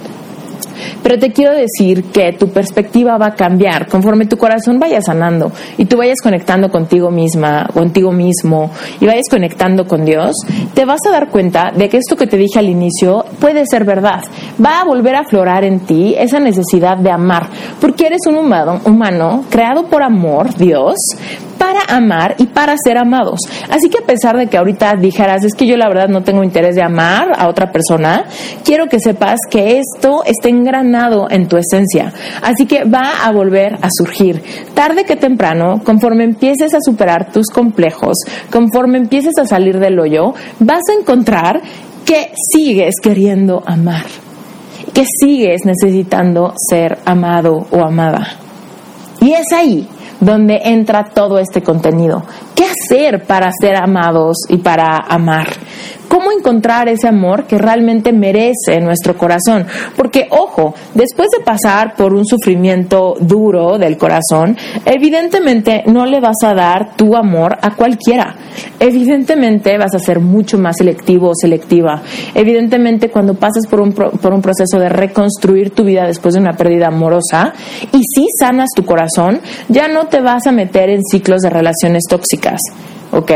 [1.02, 5.52] Pero te quiero decir que tu perspectiva va a cambiar conforme tu corazón vaya sanando
[5.78, 10.34] y tú vayas conectando contigo misma, contigo mismo y vayas conectando con Dios,
[10.74, 13.84] te vas a dar cuenta de que esto que te dije al inicio puede ser
[13.84, 14.22] verdad.
[14.64, 17.48] Va a volver a aflorar en ti esa necesidad de amar,
[17.80, 20.96] porque eres un humano, humano creado por amor, Dios,
[21.60, 23.38] para amar y para ser amados.
[23.68, 26.42] Así que a pesar de que ahorita dijeras, es que yo la verdad no tengo
[26.42, 28.24] interés de amar a otra persona,
[28.64, 32.14] quiero que sepas que esto está engranado en tu esencia.
[32.40, 34.42] Así que va a volver a surgir.
[34.72, 38.16] Tarde que temprano, conforme empieces a superar tus complejos,
[38.50, 41.60] conforme empieces a salir del hoyo, vas a encontrar
[42.06, 44.06] que sigues queriendo amar,
[44.94, 48.26] que sigues necesitando ser amado o amada.
[49.20, 49.86] Y es ahí
[50.20, 52.22] donde entra todo este contenido.
[52.54, 55.48] ¿Qué hacer para ser amados y para amar?
[56.10, 59.64] Cómo encontrar ese amor que realmente merece nuestro corazón.
[59.96, 66.38] Porque, ojo, después de pasar por un sufrimiento duro del corazón, evidentemente no le vas
[66.44, 68.34] a dar tu amor a cualquiera.
[68.80, 72.02] Evidentemente vas a ser mucho más selectivo o selectiva.
[72.34, 76.54] Evidentemente cuando pasas por un, por un proceso de reconstruir tu vida después de una
[76.54, 77.54] pérdida amorosa
[77.92, 82.02] y si sanas tu corazón, ya no te vas a meter en ciclos de relaciones
[82.08, 82.58] tóxicas.
[83.12, 83.30] ¿Ok?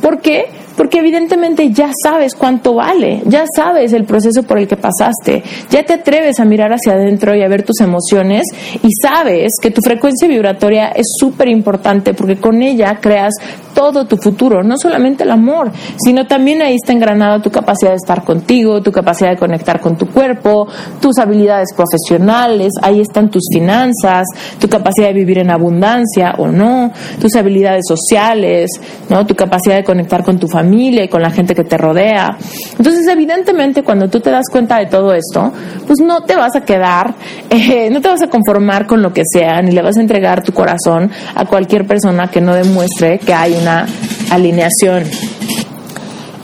[0.00, 0.46] ¿Por qué?
[0.78, 5.82] Porque evidentemente ya sabes cuánto vale, ya sabes el proceso por el que pasaste, ya
[5.82, 8.44] te atreves a mirar hacia adentro y a ver tus emociones
[8.80, 13.34] y sabes que tu frecuencia vibratoria es súper importante porque con ella creas
[13.74, 17.96] todo tu futuro, no solamente el amor, sino también ahí está engranada tu capacidad de
[17.96, 20.68] estar contigo, tu capacidad de conectar con tu cuerpo,
[21.00, 24.26] tus habilidades profesionales, ahí están tus finanzas,
[24.60, 28.70] tu capacidad de vivir en abundancia o no, tus habilidades sociales,
[29.08, 29.26] ¿no?
[29.26, 32.36] tu capacidad de conectar con tu familia y con la gente que te rodea.
[32.76, 35.52] Entonces, evidentemente, cuando tú te das cuenta de todo esto,
[35.86, 37.14] pues no te vas a quedar,
[37.50, 40.42] eh, no te vas a conformar con lo que sea, ni le vas a entregar
[40.42, 43.86] tu corazón a cualquier persona que no demuestre que hay una
[44.30, 45.04] alineación.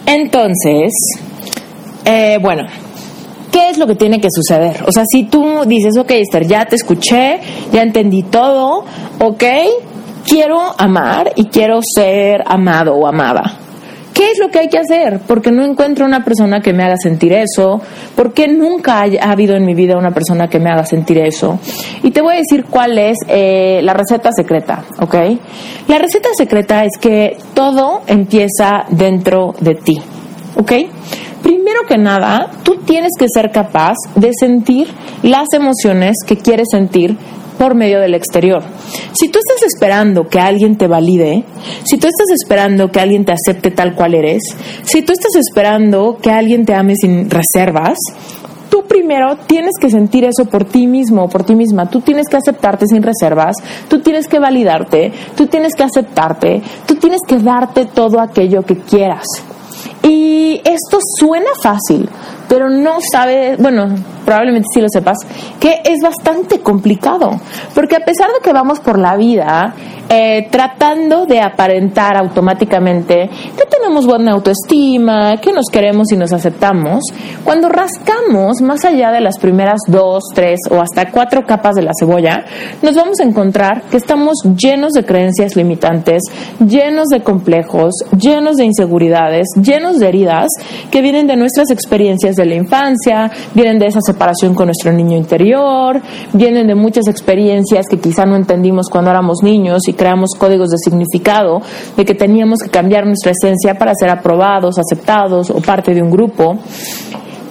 [0.06, 0.92] Entonces,
[2.04, 2.64] eh, bueno,
[3.50, 4.82] ¿qué es lo que tiene que suceder?
[4.86, 7.40] O sea, si tú dices, ok, Esther, ya te escuché,
[7.72, 8.84] ya entendí todo,
[9.18, 9.44] ok,
[10.26, 13.63] quiero amar y quiero ser amado o amada.
[14.14, 15.20] ¿Qué es lo que hay que hacer?
[15.26, 17.80] Porque no encuentro una persona que me haga sentir eso.
[18.14, 21.58] Porque nunca ha habido en mi vida una persona que me haga sentir eso.
[22.04, 25.14] Y te voy a decir cuál es eh, la receta secreta, ¿ok?
[25.88, 30.00] La receta secreta es que todo empieza dentro de ti,
[30.56, 30.72] ¿ok?
[31.42, 34.88] Primero que nada, tú tienes que ser capaz de sentir
[35.22, 37.18] las emociones que quieres sentir
[37.58, 38.62] por medio del exterior.
[39.12, 41.44] Si tú estás esperando que alguien te valide,
[41.84, 44.42] si tú estás esperando que alguien te acepte tal cual eres,
[44.82, 47.98] si tú estás esperando que alguien te ame sin reservas,
[48.68, 51.88] tú primero tienes que sentir eso por ti mismo por ti misma.
[51.88, 53.56] Tú tienes que aceptarte sin reservas,
[53.88, 58.78] tú tienes que validarte, tú tienes que aceptarte, tú tienes que darte todo aquello que
[58.78, 59.26] quieras.
[60.02, 62.08] Y esto suena fácil,
[62.48, 65.18] pero no sabe, bueno, probablemente sí lo sepas,
[65.60, 67.40] que es bastante complicado,
[67.74, 69.74] porque a pesar de que vamos por la vida
[70.08, 77.02] eh, tratando de aparentar automáticamente que tenemos buena autoestima, que nos queremos y nos aceptamos,
[77.42, 81.92] cuando rascamos más allá de las primeras dos, tres o hasta cuatro capas de la
[81.98, 82.44] cebolla,
[82.82, 86.22] nos vamos a encontrar que estamos llenos de creencias limitantes,
[86.64, 90.48] llenos de complejos, llenos de inseguridades, llenos de heridas
[90.90, 95.16] que vienen de nuestras experiencias de la infancia, vienen de esa separación con nuestro niño
[95.16, 96.00] interior,
[96.32, 100.78] vienen de muchas experiencias que quizá no entendimos cuando éramos niños y creamos códigos de
[100.78, 101.60] significado
[101.96, 106.10] de que teníamos que cambiar nuestra esencia para ser aprobados, aceptados o parte de un
[106.10, 106.58] grupo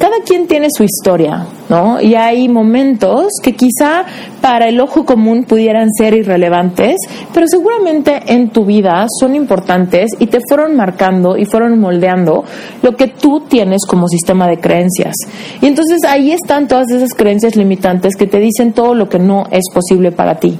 [0.04, 2.02] cada quien tiene su historia, ¿no?
[2.02, 4.04] Y hay momentos que quizá
[4.42, 6.98] para el ojo común pudieran ser irrelevantes,
[7.34, 12.44] pero seguramente en tu vida son importantes y te fueron marcando y fueron moldeando
[12.82, 15.16] lo que tú tienes como sistema de creencias.
[15.62, 19.46] Y entonces ahí están todas esas creencias limitantes que te dicen todo lo que no
[19.52, 20.60] es posible para ti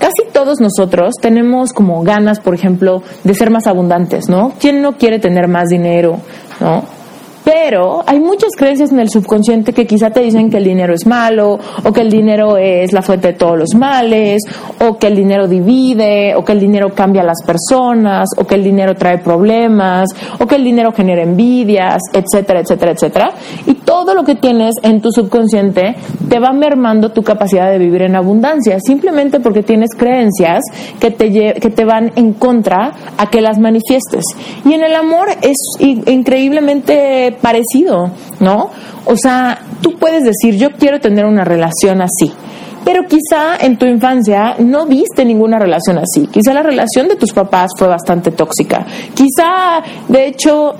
[0.00, 4.54] casi todos nosotros tenemos como ganas, por ejemplo, de ser más abundantes, ¿no?
[4.58, 6.16] ¿Quién no quiere tener más dinero,
[6.58, 6.99] ¿no?
[7.44, 11.06] Pero hay muchas creencias en el subconsciente que quizá te dicen que el dinero es
[11.06, 14.42] malo, o que el dinero es la fuente de todos los males,
[14.80, 18.56] o que el dinero divide, o que el dinero cambia a las personas, o que
[18.56, 23.32] el dinero trae problemas, o que el dinero genera envidias, etcétera, etcétera, etcétera.
[23.66, 25.94] Y todo lo que tienes en tu subconsciente
[26.28, 30.62] te va mermando tu capacidad de vivir en abundancia, simplemente porque tienes creencias
[31.00, 34.24] que te, que te van en contra a que las manifiestes.
[34.64, 38.70] Y en el amor es increíblemente parecido, ¿no?
[39.04, 42.32] O sea, tú puedes decir, yo quiero tener una relación así,
[42.84, 46.26] pero quizá en tu infancia no viste ninguna relación así.
[46.26, 48.86] Quizá la relación de tus papás fue bastante tóxica.
[49.14, 50.74] Quizá, de hecho,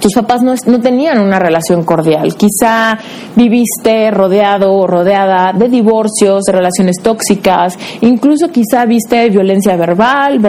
[0.00, 2.34] tus papás no, no, tenían una relación cordial.
[2.34, 2.98] Quizá
[3.36, 10.40] viviste rodeado o rodeada de divorcios, de relaciones tóxicas, incluso quizá viste violencia verbal,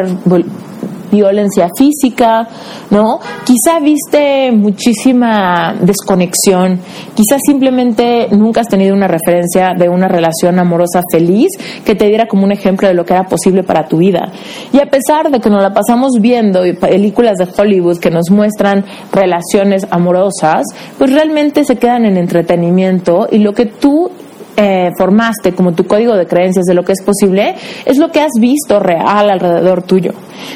[1.14, 2.48] violencia física,
[2.90, 3.20] ¿no?
[3.46, 6.80] Quizá viste muchísima desconexión,
[7.14, 11.50] quizá simplemente nunca has tenido una referencia de una relación amorosa feliz
[11.86, 14.32] que te diera como un ejemplo de lo que era posible para tu vida.
[14.72, 18.84] Y a pesar de que nos la pasamos viendo películas de Hollywood que nos muestran
[19.12, 20.66] relaciones amorosas,
[20.98, 24.10] pues realmente se quedan en entretenimiento y lo que tú
[24.58, 28.22] eh, formaste como tu código de creencias de lo que es posible, es lo que
[28.22, 30.12] has visto real alrededor tuyo.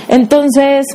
[0.09, 0.85] Entonces,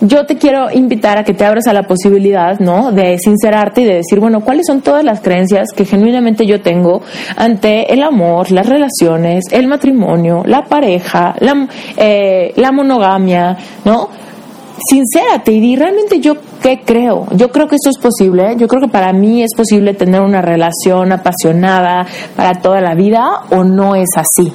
[0.00, 2.92] yo te quiero invitar a que te abras a la posibilidad, ¿no?
[2.92, 7.02] De sincerarte y de decir, bueno, ¿cuáles son todas las creencias que genuinamente yo tengo
[7.36, 14.08] ante el amor, las relaciones, el matrimonio, la pareja, la, eh, la monogamia, ¿no?
[14.88, 17.26] Sincérate y di realmente yo qué creo.
[17.32, 18.56] Yo creo que esto es posible.
[18.56, 23.42] Yo creo que para mí es posible tener una relación apasionada para toda la vida
[23.50, 24.52] o no es así.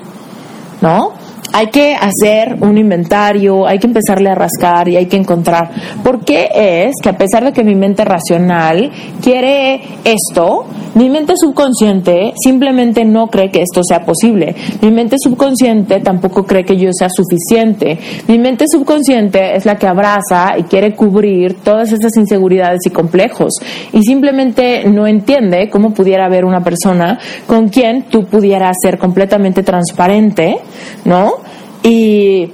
[0.81, 1.22] ¿No?
[1.53, 5.69] Hay que hacer un inventario, hay que empezarle a rascar y hay que encontrar
[6.03, 11.33] por qué es que a pesar de que mi mente racional quiere esto, mi mente
[11.35, 14.55] subconsciente simplemente no cree que esto sea posible.
[14.81, 17.99] Mi mente subconsciente tampoco cree que yo sea suficiente.
[18.27, 23.53] Mi mente subconsciente es la que abraza y quiere cubrir todas esas inseguridades y complejos
[23.91, 29.61] y simplemente no entiende cómo pudiera haber una persona con quien tú pudieras ser completamente
[29.61, 30.57] transparente,
[31.05, 31.42] ¿no?
[31.83, 32.51] Y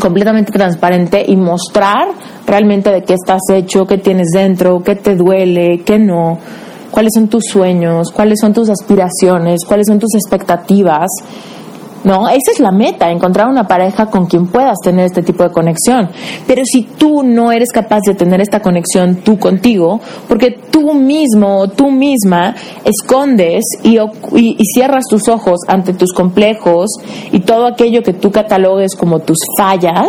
[0.00, 2.08] completamente transparente y mostrar
[2.46, 6.38] realmente de qué estás hecho, qué tienes dentro, qué te duele, qué no,
[6.90, 11.08] cuáles son tus sueños, cuáles son tus aspiraciones, cuáles son tus expectativas
[12.04, 12.28] ¿no?
[12.28, 16.10] Esa es la meta, encontrar una pareja con quien puedas tener este tipo de conexión.
[16.46, 21.58] Pero si tú no eres capaz de tener esta conexión tú contigo, porque tú mismo
[21.58, 23.98] o tú misma escondes y,
[24.34, 26.90] y, cierras tus ojos ante tus complejos
[27.32, 30.08] y todo aquello que tú catalogues como tus fallas,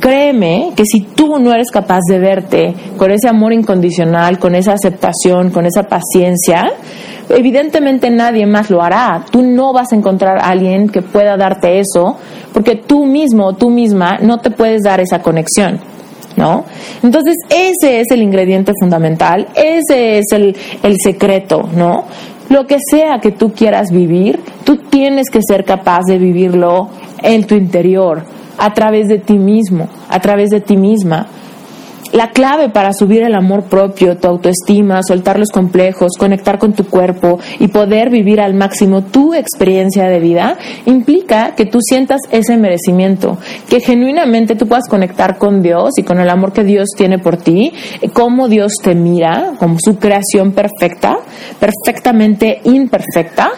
[0.00, 4.72] créeme que si tú no eres capaz de verte con ese amor incondicional, con esa
[4.72, 6.72] aceptación, con esa paciencia,
[7.28, 9.24] evidentemente nadie más lo hará.
[9.30, 12.16] Tú no vas a encontrar a alguien que pueda darte eso,
[12.52, 15.80] porque tú mismo o tú misma no te puedes dar esa conexión.
[16.36, 16.64] ¿No?
[17.04, 22.06] Entonces, ese es el ingrediente fundamental, ese es el, el secreto, ¿no?
[22.48, 26.88] Lo que sea que tú quieras vivir, tú tienes que ser capaz de vivirlo
[27.22, 28.24] en tu interior,
[28.58, 31.26] a través de ti mismo, a través de ti misma.
[32.14, 36.84] La clave para subir el amor propio, tu autoestima, soltar los complejos, conectar con tu
[36.84, 42.56] cuerpo y poder vivir al máximo tu experiencia de vida implica que tú sientas ese
[42.56, 43.36] merecimiento,
[43.68, 47.36] que genuinamente tú puedas conectar con Dios y con el amor que Dios tiene por
[47.36, 47.72] ti,
[48.12, 51.18] cómo Dios te mira, como su creación perfecta,
[51.58, 53.50] perfectamente imperfecta,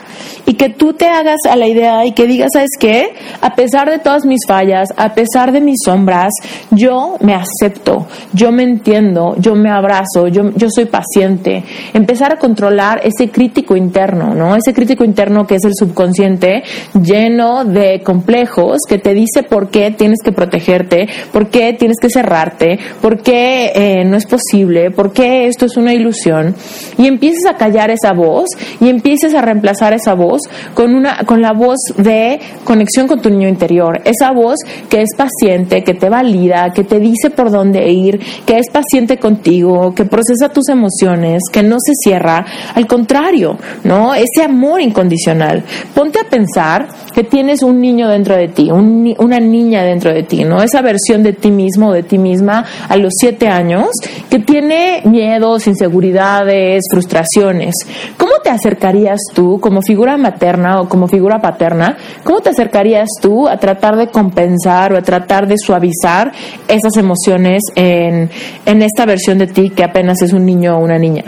[0.46, 3.12] y que tú te hagas a la idea y que digas, ¿sabes qué?
[3.40, 6.32] A pesar de todas mis fallas, a pesar de mis sombras,
[6.70, 11.64] yo me acepto, yo me entiendo, yo me abrazo, yo, yo soy paciente.
[11.92, 14.54] Empezar a controlar ese crítico interno, ¿no?
[14.54, 16.62] Ese crítico interno que es el subconsciente
[17.02, 22.08] lleno de complejos que te dice por qué tienes que protegerte, por qué tienes que
[22.08, 26.54] cerrarte, por qué eh, no es posible, por qué esto es una ilusión.
[26.98, 28.46] Y empiezas a callar esa voz
[28.80, 30.35] y empieces a reemplazar esa voz
[30.74, 34.00] con, una, con la voz de conexión con tu niño interior.
[34.04, 34.56] Esa voz
[34.88, 39.18] que es paciente, que te valida, que te dice por dónde ir, que es paciente
[39.18, 42.44] contigo, que procesa tus emociones, que no se cierra.
[42.74, 44.14] Al contrario, ¿no?
[44.14, 45.64] Ese amor incondicional.
[45.94, 50.44] Ponte a pensar que tienes un niño dentro de ti, una niña dentro de ti,
[50.44, 50.62] ¿no?
[50.62, 53.88] Esa versión de ti mismo de ti misma a los siete años
[54.30, 57.74] que tiene miedos, inseguridades, frustraciones.
[58.16, 61.96] ¿Cómo te acercarías tú como figura materna o como figura paterna?
[62.24, 66.32] ¿Cómo te acercarías tú a tratar de compensar o a tratar de suavizar
[66.68, 68.28] esas emociones en,
[68.64, 71.24] en esta versión de ti que apenas es un niño o una niña?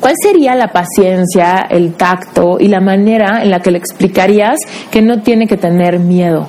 [0.00, 4.58] ¿Cuál sería la paciencia, el tacto y la manera en la que le explicarías
[4.90, 6.46] que no tiene que tener miedo?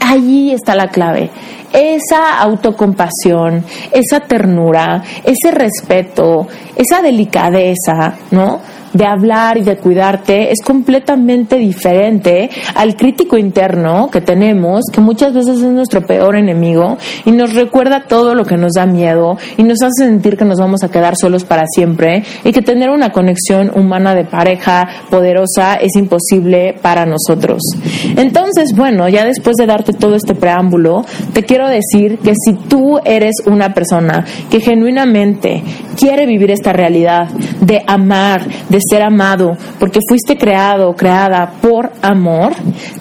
[0.00, 1.30] Allí está la clave.
[1.72, 6.46] Esa autocompasión, esa ternura, ese respeto,
[6.76, 8.60] esa delicadeza, ¿no?
[8.92, 15.32] De hablar y de cuidarte es completamente diferente al crítico interno que tenemos, que muchas
[15.32, 19.62] veces es nuestro peor enemigo y nos recuerda todo lo que nos da miedo y
[19.62, 23.10] nos hace sentir que nos vamos a quedar solos para siempre y que tener una
[23.10, 27.62] conexión humana de pareja poderosa es imposible para nosotros.
[28.16, 32.98] Entonces, bueno, ya después de darte todo este preámbulo, te quiero decir que si tú
[33.04, 35.62] eres una persona que genuinamente
[35.98, 37.28] quiere vivir esta realidad
[37.60, 42.52] de amar, de ser amado, porque fuiste creado, creada por amor,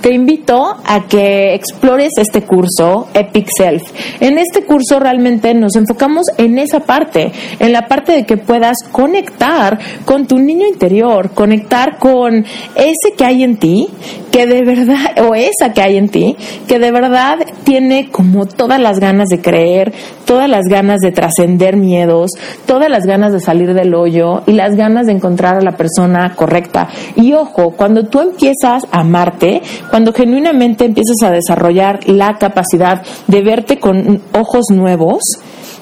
[0.02, 3.84] te invito a que explores este curso, Epic Self.
[4.20, 8.78] En este curso realmente nos enfocamos en esa parte, en la parte de que puedas
[8.92, 12.46] conectar con tu niño interior, conectar con
[12.76, 13.88] ese que hay en ti,
[14.32, 16.36] que de verdad, o esa que hay en ti,
[16.68, 19.94] que de verdad tiene como todas las ganas de creer,
[20.26, 22.32] todas las ganas de trascender miedos,
[22.66, 26.88] todas las ganas de salir del hoyo y las ganas de encontrar la persona correcta.
[27.16, 33.42] Y ojo, cuando tú empiezas a amarte, cuando genuinamente empiezas a desarrollar la capacidad de
[33.42, 35.20] verte con ojos nuevos,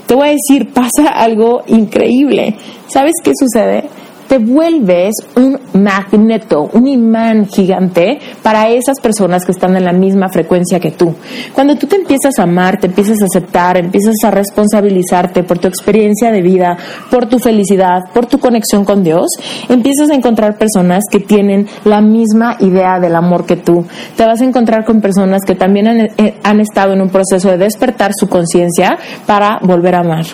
[0.08, 2.56] te voy a decir, pasa algo increíble.
[2.88, 3.86] ¿Sabes qué sucede?
[4.34, 10.28] Te vuelves un magneto, un imán gigante para esas personas que están en la misma
[10.28, 11.14] frecuencia que tú.
[11.54, 15.68] Cuando tú te empiezas a amar, te empiezas a aceptar, empiezas a responsabilizarte por tu
[15.68, 16.76] experiencia de vida,
[17.12, 19.28] por tu felicidad, por tu conexión con Dios,
[19.70, 23.86] empiezas a encontrar personas que tienen la misma idea del amor que tú.
[24.18, 27.52] Te vas a encontrar con personas que también han, eh, han estado en un proceso
[27.52, 30.26] de despertar su conciencia para volver a amar.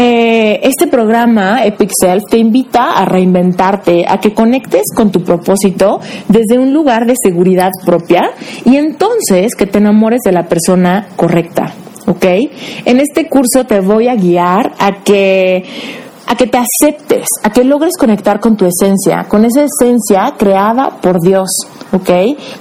[0.00, 5.98] Eh, este programa Epic Self te invita a reinventarte, a que conectes con tu propósito
[6.28, 8.30] desde un lugar de seguridad propia
[8.64, 11.72] y entonces que te enamores de la persona correcta.
[12.06, 12.24] ¿Ok?
[12.84, 15.64] En este curso te voy a guiar a que
[16.28, 20.90] a que te aceptes, a que logres conectar con tu esencia, con esa esencia creada
[21.00, 21.48] por Dios
[21.92, 22.10] ¿ok?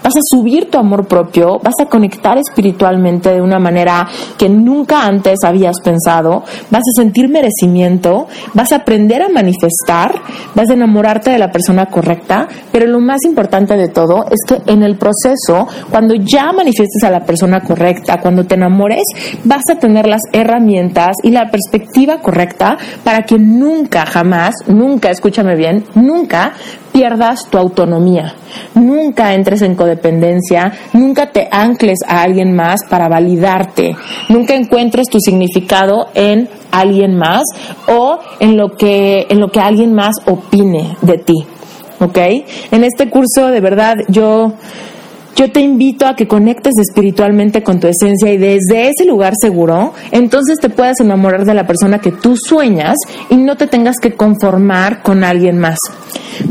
[0.03, 4.07] Vas a subir tu amor propio, vas a conectar espiritualmente de una manera
[4.37, 10.13] que nunca antes habías pensado, vas a sentir merecimiento, vas a aprender a manifestar,
[10.55, 14.71] vas a enamorarte de la persona correcta, pero lo más importante de todo es que
[14.71, 19.03] en el proceso, cuando ya manifiestes a la persona correcta, cuando te enamores,
[19.43, 25.55] vas a tener las herramientas y la perspectiva correcta para que nunca, jamás, nunca, escúchame
[25.55, 26.53] bien, nunca
[26.91, 28.33] pierdas tu autonomía,
[28.73, 33.95] nunca entres en codependencia, nunca te ancles a alguien más para validarte,
[34.29, 37.43] nunca encuentres tu significado en alguien más
[37.87, 41.45] o en lo que, en lo que alguien más opine de ti.
[41.99, 42.17] ¿Ok?
[42.71, 44.53] En este curso, de verdad, yo
[45.37, 49.93] yo te invito a que conectes espiritualmente con tu esencia y desde ese lugar seguro,
[50.11, 52.95] entonces te puedas enamorar de la persona que tú sueñas
[53.29, 55.77] y no te tengas que conformar con alguien más.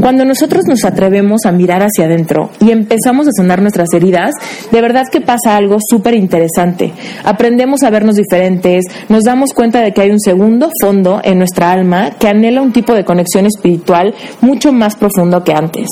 [0.00, 4.30] Cuando nosotros nos atrevemos a mirar hacia adentro y empezamos a sanar nuestras heridas,
[4.70, 6.92] de verdad que pasa algo súper interesante.
[7.24, 11.72] Aprendemos a vernos diferentes, nos damos cuenta de que hay un segundo fondo en nuestra
[11.72, 15.88] alma que anhela un tipo de conexión espiritual mucho más profundo que antes.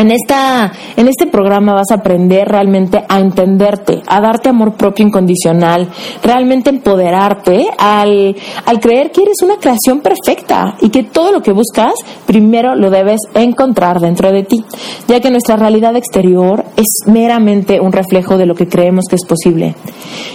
[0.00, 5.06] En, esta, en este programa vas a aprender realmente a entenderte, a darte amor propio
[5.06, 5.90] incondicional,
[6.22, 8.34] realmente empoderarte al,
[8.64, 11.92] al creer que eres una creación perfecta y que todo lo que buscas
[12.24, 14.64] primero lo debes encontrar dentro de ti,
[15.06, 19.26] ya que nuestra realidad exterior es meramente un reflejo de lo que creemos que es
[19.26, 19.74] posible.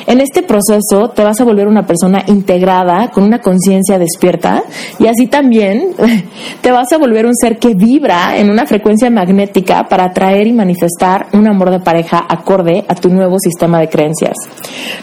[0.05, 4.63] En este proceso te vas a volver una persona integrada, con una conciencia despierta
[4.99, 5.95] y así también
[6.61, 10.53] te vas a volver un ser que vibra en una frecuencia magnética para atraer y
[10.53, 14.35] manifestar un amor de pareja acorde a tu nuevo sistema de creencias.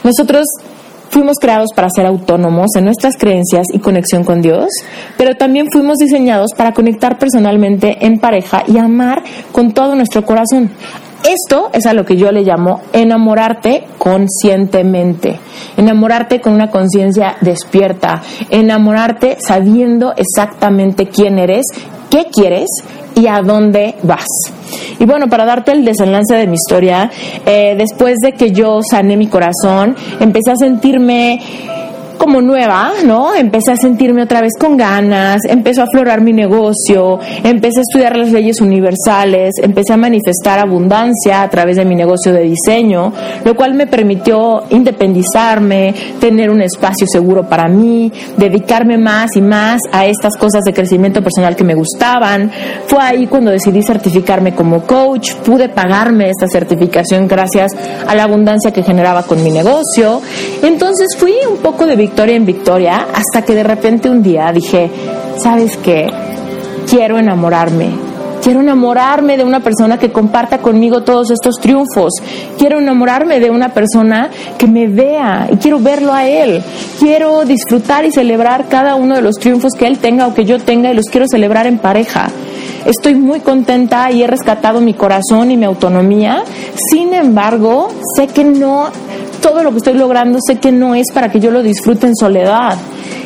[0.04, 0.46] Nosotros
[1.10, 4.68] fuimos creados para ser autónomos en nuestras creencias y conexión con Dios,
[5.16, 9.22] pero también fuimos diseñados para conectar personalmente en pareja y amar
[9.52, 10.70] con todo nuestro corazón.
[11.24, 15.38] Esto es a lo que yo le llamo enamorarte conscientemente,
[15.76, 21.64] enamorarte con una conciencia despierta, enamorarte sabiendo exactamente quién eres,
[22.10, 22.68] qué quieres
[23.14, 24.26] y a dónde vas.
[24.98, 27.10] Y bueno, para darte el desenlace de mi historia,
[27.46, 31.40] eh, después de que yo sané mi corazón, empecé a sentirme
[32.22, 33.34] como nueva, ¿no?
[33.34, 38.16] Empecé a sentirme otra vez con ganas, empezó a aflorar mi negocio, empecé a estudiar
[38.16, 43.12] las leyes universales, empecé a manifestar abundancia a través de mi negocio de diseño,
[43.44, 49.80] lo cual me permitió independizarme, tener un espacio seguro para mí, dedicarme más y más
[49.90, 52.52] a estas cosas de crecimiento personal que me gustaban.
[52.86, 57.72] Fue ahí cuando decidí certificarme como coach, pude pagarme esta certificación gracias
[58.06, 60.22] a la abundancia que generaba con mi negocio.
[60.62, 64.90] Entonces fui un poco de victoria en victoria hasta que de repente un día dije,
[65.38, 66.06] ¿sabes qué?
[66.86, 67.88] Quiero enamorarme.
[68.42, 72.12] Quiero enamorarme de una persona que comparta conmigo todos estos triunfos.
[72.58, 76.62] Quiero enamorarme de una persona que me vea y quiero verlo a él.
[76.98, 80.58] Quiero disfrutar y celebrar cada uno de los triunfos que él tenga o que yo
[80.58, 82.28] tenga y los quiero celebrar en pareja.
[82.86, 86.44] Estoy muy contenta y he rescatado mi corazón y mi autonomía.
[86.90, 88.90] Sin embargo, sé que no
[89.42, 92.16] todo lo que estoy logrando sé que no es para que yo lo disfrute en
[92.16, 92.78] soledad.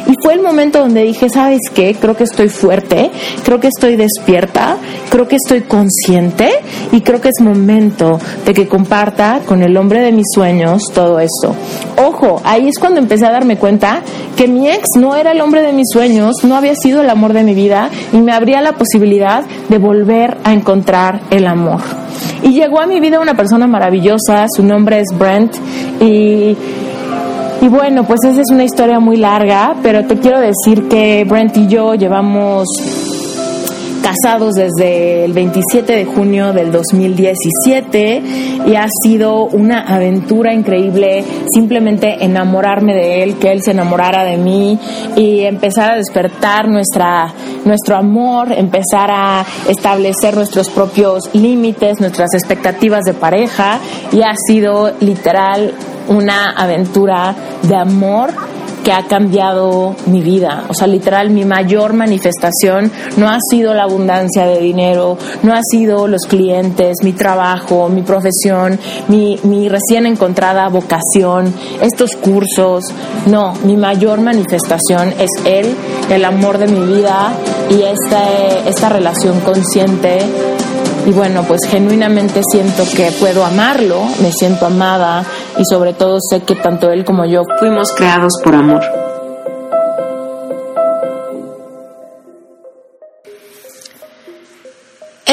[0.09, 1.97] Y fue el momento donde dije, ¿sabes qué?
[2.01, 3.11] Creo que estoy fuerte,
[3.45, 4.77] creo que estoy despierta,
[5.11, 6.49] creo que estoy consciente
[6.93, 11.19] y creo que es momento de que comparta con el hombre de mis sueños todo
[11.19, 11.57] esto.
[12.07, 14.03] Ojo, ahí es cuando empecé a darme cuenta
[14.37, 17.33] que mi ex no era el hombre de mis sueños, no había sido el amor
[17.33, 21.81] de mi vida y me abría la posibilidad de volver a encontrar el amor.
[22.43, 25.55] Y llegó a mi vida una persona maravillosa, su nombre es Brent
[26.01, 26.57] y
[27.59, 31.57] y bueno, pues esa es una historia muy larga, pero te quiero decir que Brent
[31.57, 32.67] y yo llevamos
[34.07, 38.23] casados desde el 27 de junio del 2017
[38.65, 44.37] y ha sido una aventura increíble simplemente enamorarme de él, que él se enamorara de
[44.37, 44.79] mí
[45.17, 47.35] y empezar a despertar nuestra,
[47.65, 53.81] nuestro amor, empezar a establecer nuestros propios límites, nuestras expectativas de pareja
[54.13, 55.75] y ha sido literal
[56.09, 57.35] una aventura
[57.65, 58.31] de amor
[58.87, 60.63] que ha cambiado mi vida.
[60.69, 65.61] O sea, literal, mi mayor manifestación no ha sido la abundancia de dinero, no ha
[65.69, 68.79] sido los clientes, mi trabajo, mi profesión,
[69.09, 72.85] mi, mi recién encontrada vocación, estos cursos.
[73.27, 75.75] No, mi mayor manifestación es Él,
[76.09, 77.33] el amor de mi vida
[77.69, 80.21] y esta, esta relación consciente
[81.07, 85.25] y bueno, pues genuinamente siento que puedo amarlo, me siento amada
[85.57, 88.83] y sobre todo sé que tanto él como yo fuimos creados por amor.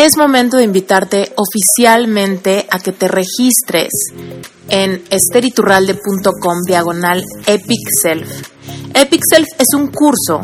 [0.05, 3.89] es momento de invitarte oficialmente a que te registres
[4.67, 8.29] en esteriturralde.com diagonal Epic Self.
[8.93, 10.41] Epic Self es un curso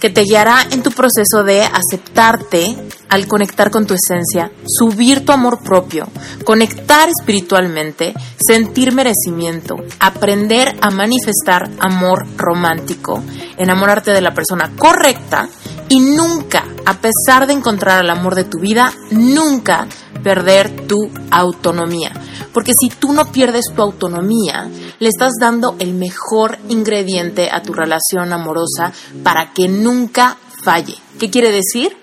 [0.00, 2.76] que te guiará en tu proceso de aceptarte
[3.10, 6.08] al conectar con tu esencia, subir tu amor propio,
[6.44, 13.22] conectar espiritualmente, sentir merecimiento, aprender a manifestar amor romántico,
[13.58, 15.48] enamorarte de la persona correcta
[15.88, 19.88] y nunca, a pesar de encontrar el amor de tu vida, nunca
[20.22, 22.12] perder tu autonomía.
[22.52, 27.72] Porque si tú no pierdes tu autonomía, le estás dando el mejor ingrediente a tu
[27.72, 28.92] relación amorosa
[29.24, 30.96] para que nunca falle.
[31.18, 31.96] ¿Qué quiere decir?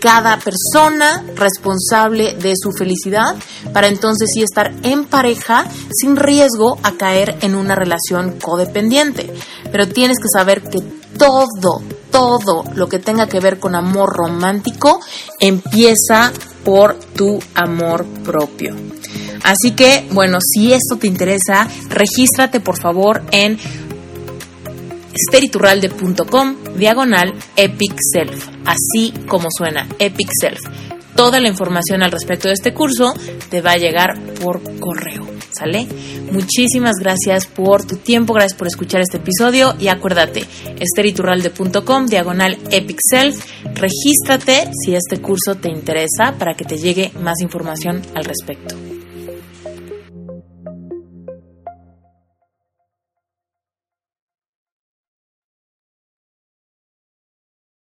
[0.00, 3.36] Cada persona responsable de su felicidad
[3.72, 9.32] para entonces sí estar en pareja sin riesgo a caer en una relación codependiente.
[9.70, 10.80] Pero tienes que saber que
[11.18, 15.00] todo, todo lo que tenga que ver con amor romántico
[15.38, 16.32] empieza
[16.64, 18.74] por tu amor propio.
[19.42, 23.58] Así que, bueno, si esto te interesa, regístrate por favor en
[25.14, 30.60] espiriturralde.com diagonal Epic Self, así como suena, Epic Self.
[31.16, 33.12] Toda la información al respecto de este curso
[33.50, 35.86] te va a llegar por correo, ¿sale?
[36.30, 40.46] Muchísimas gracias por tu tiempo, gracias por escuchar este episodio y acuérdate,
[40.78, 43.44] esteriturralde.com diagonal Epic Self,
[43.74, 48.99] regístrate si este curso te interesa para que te llegue más información al respecto.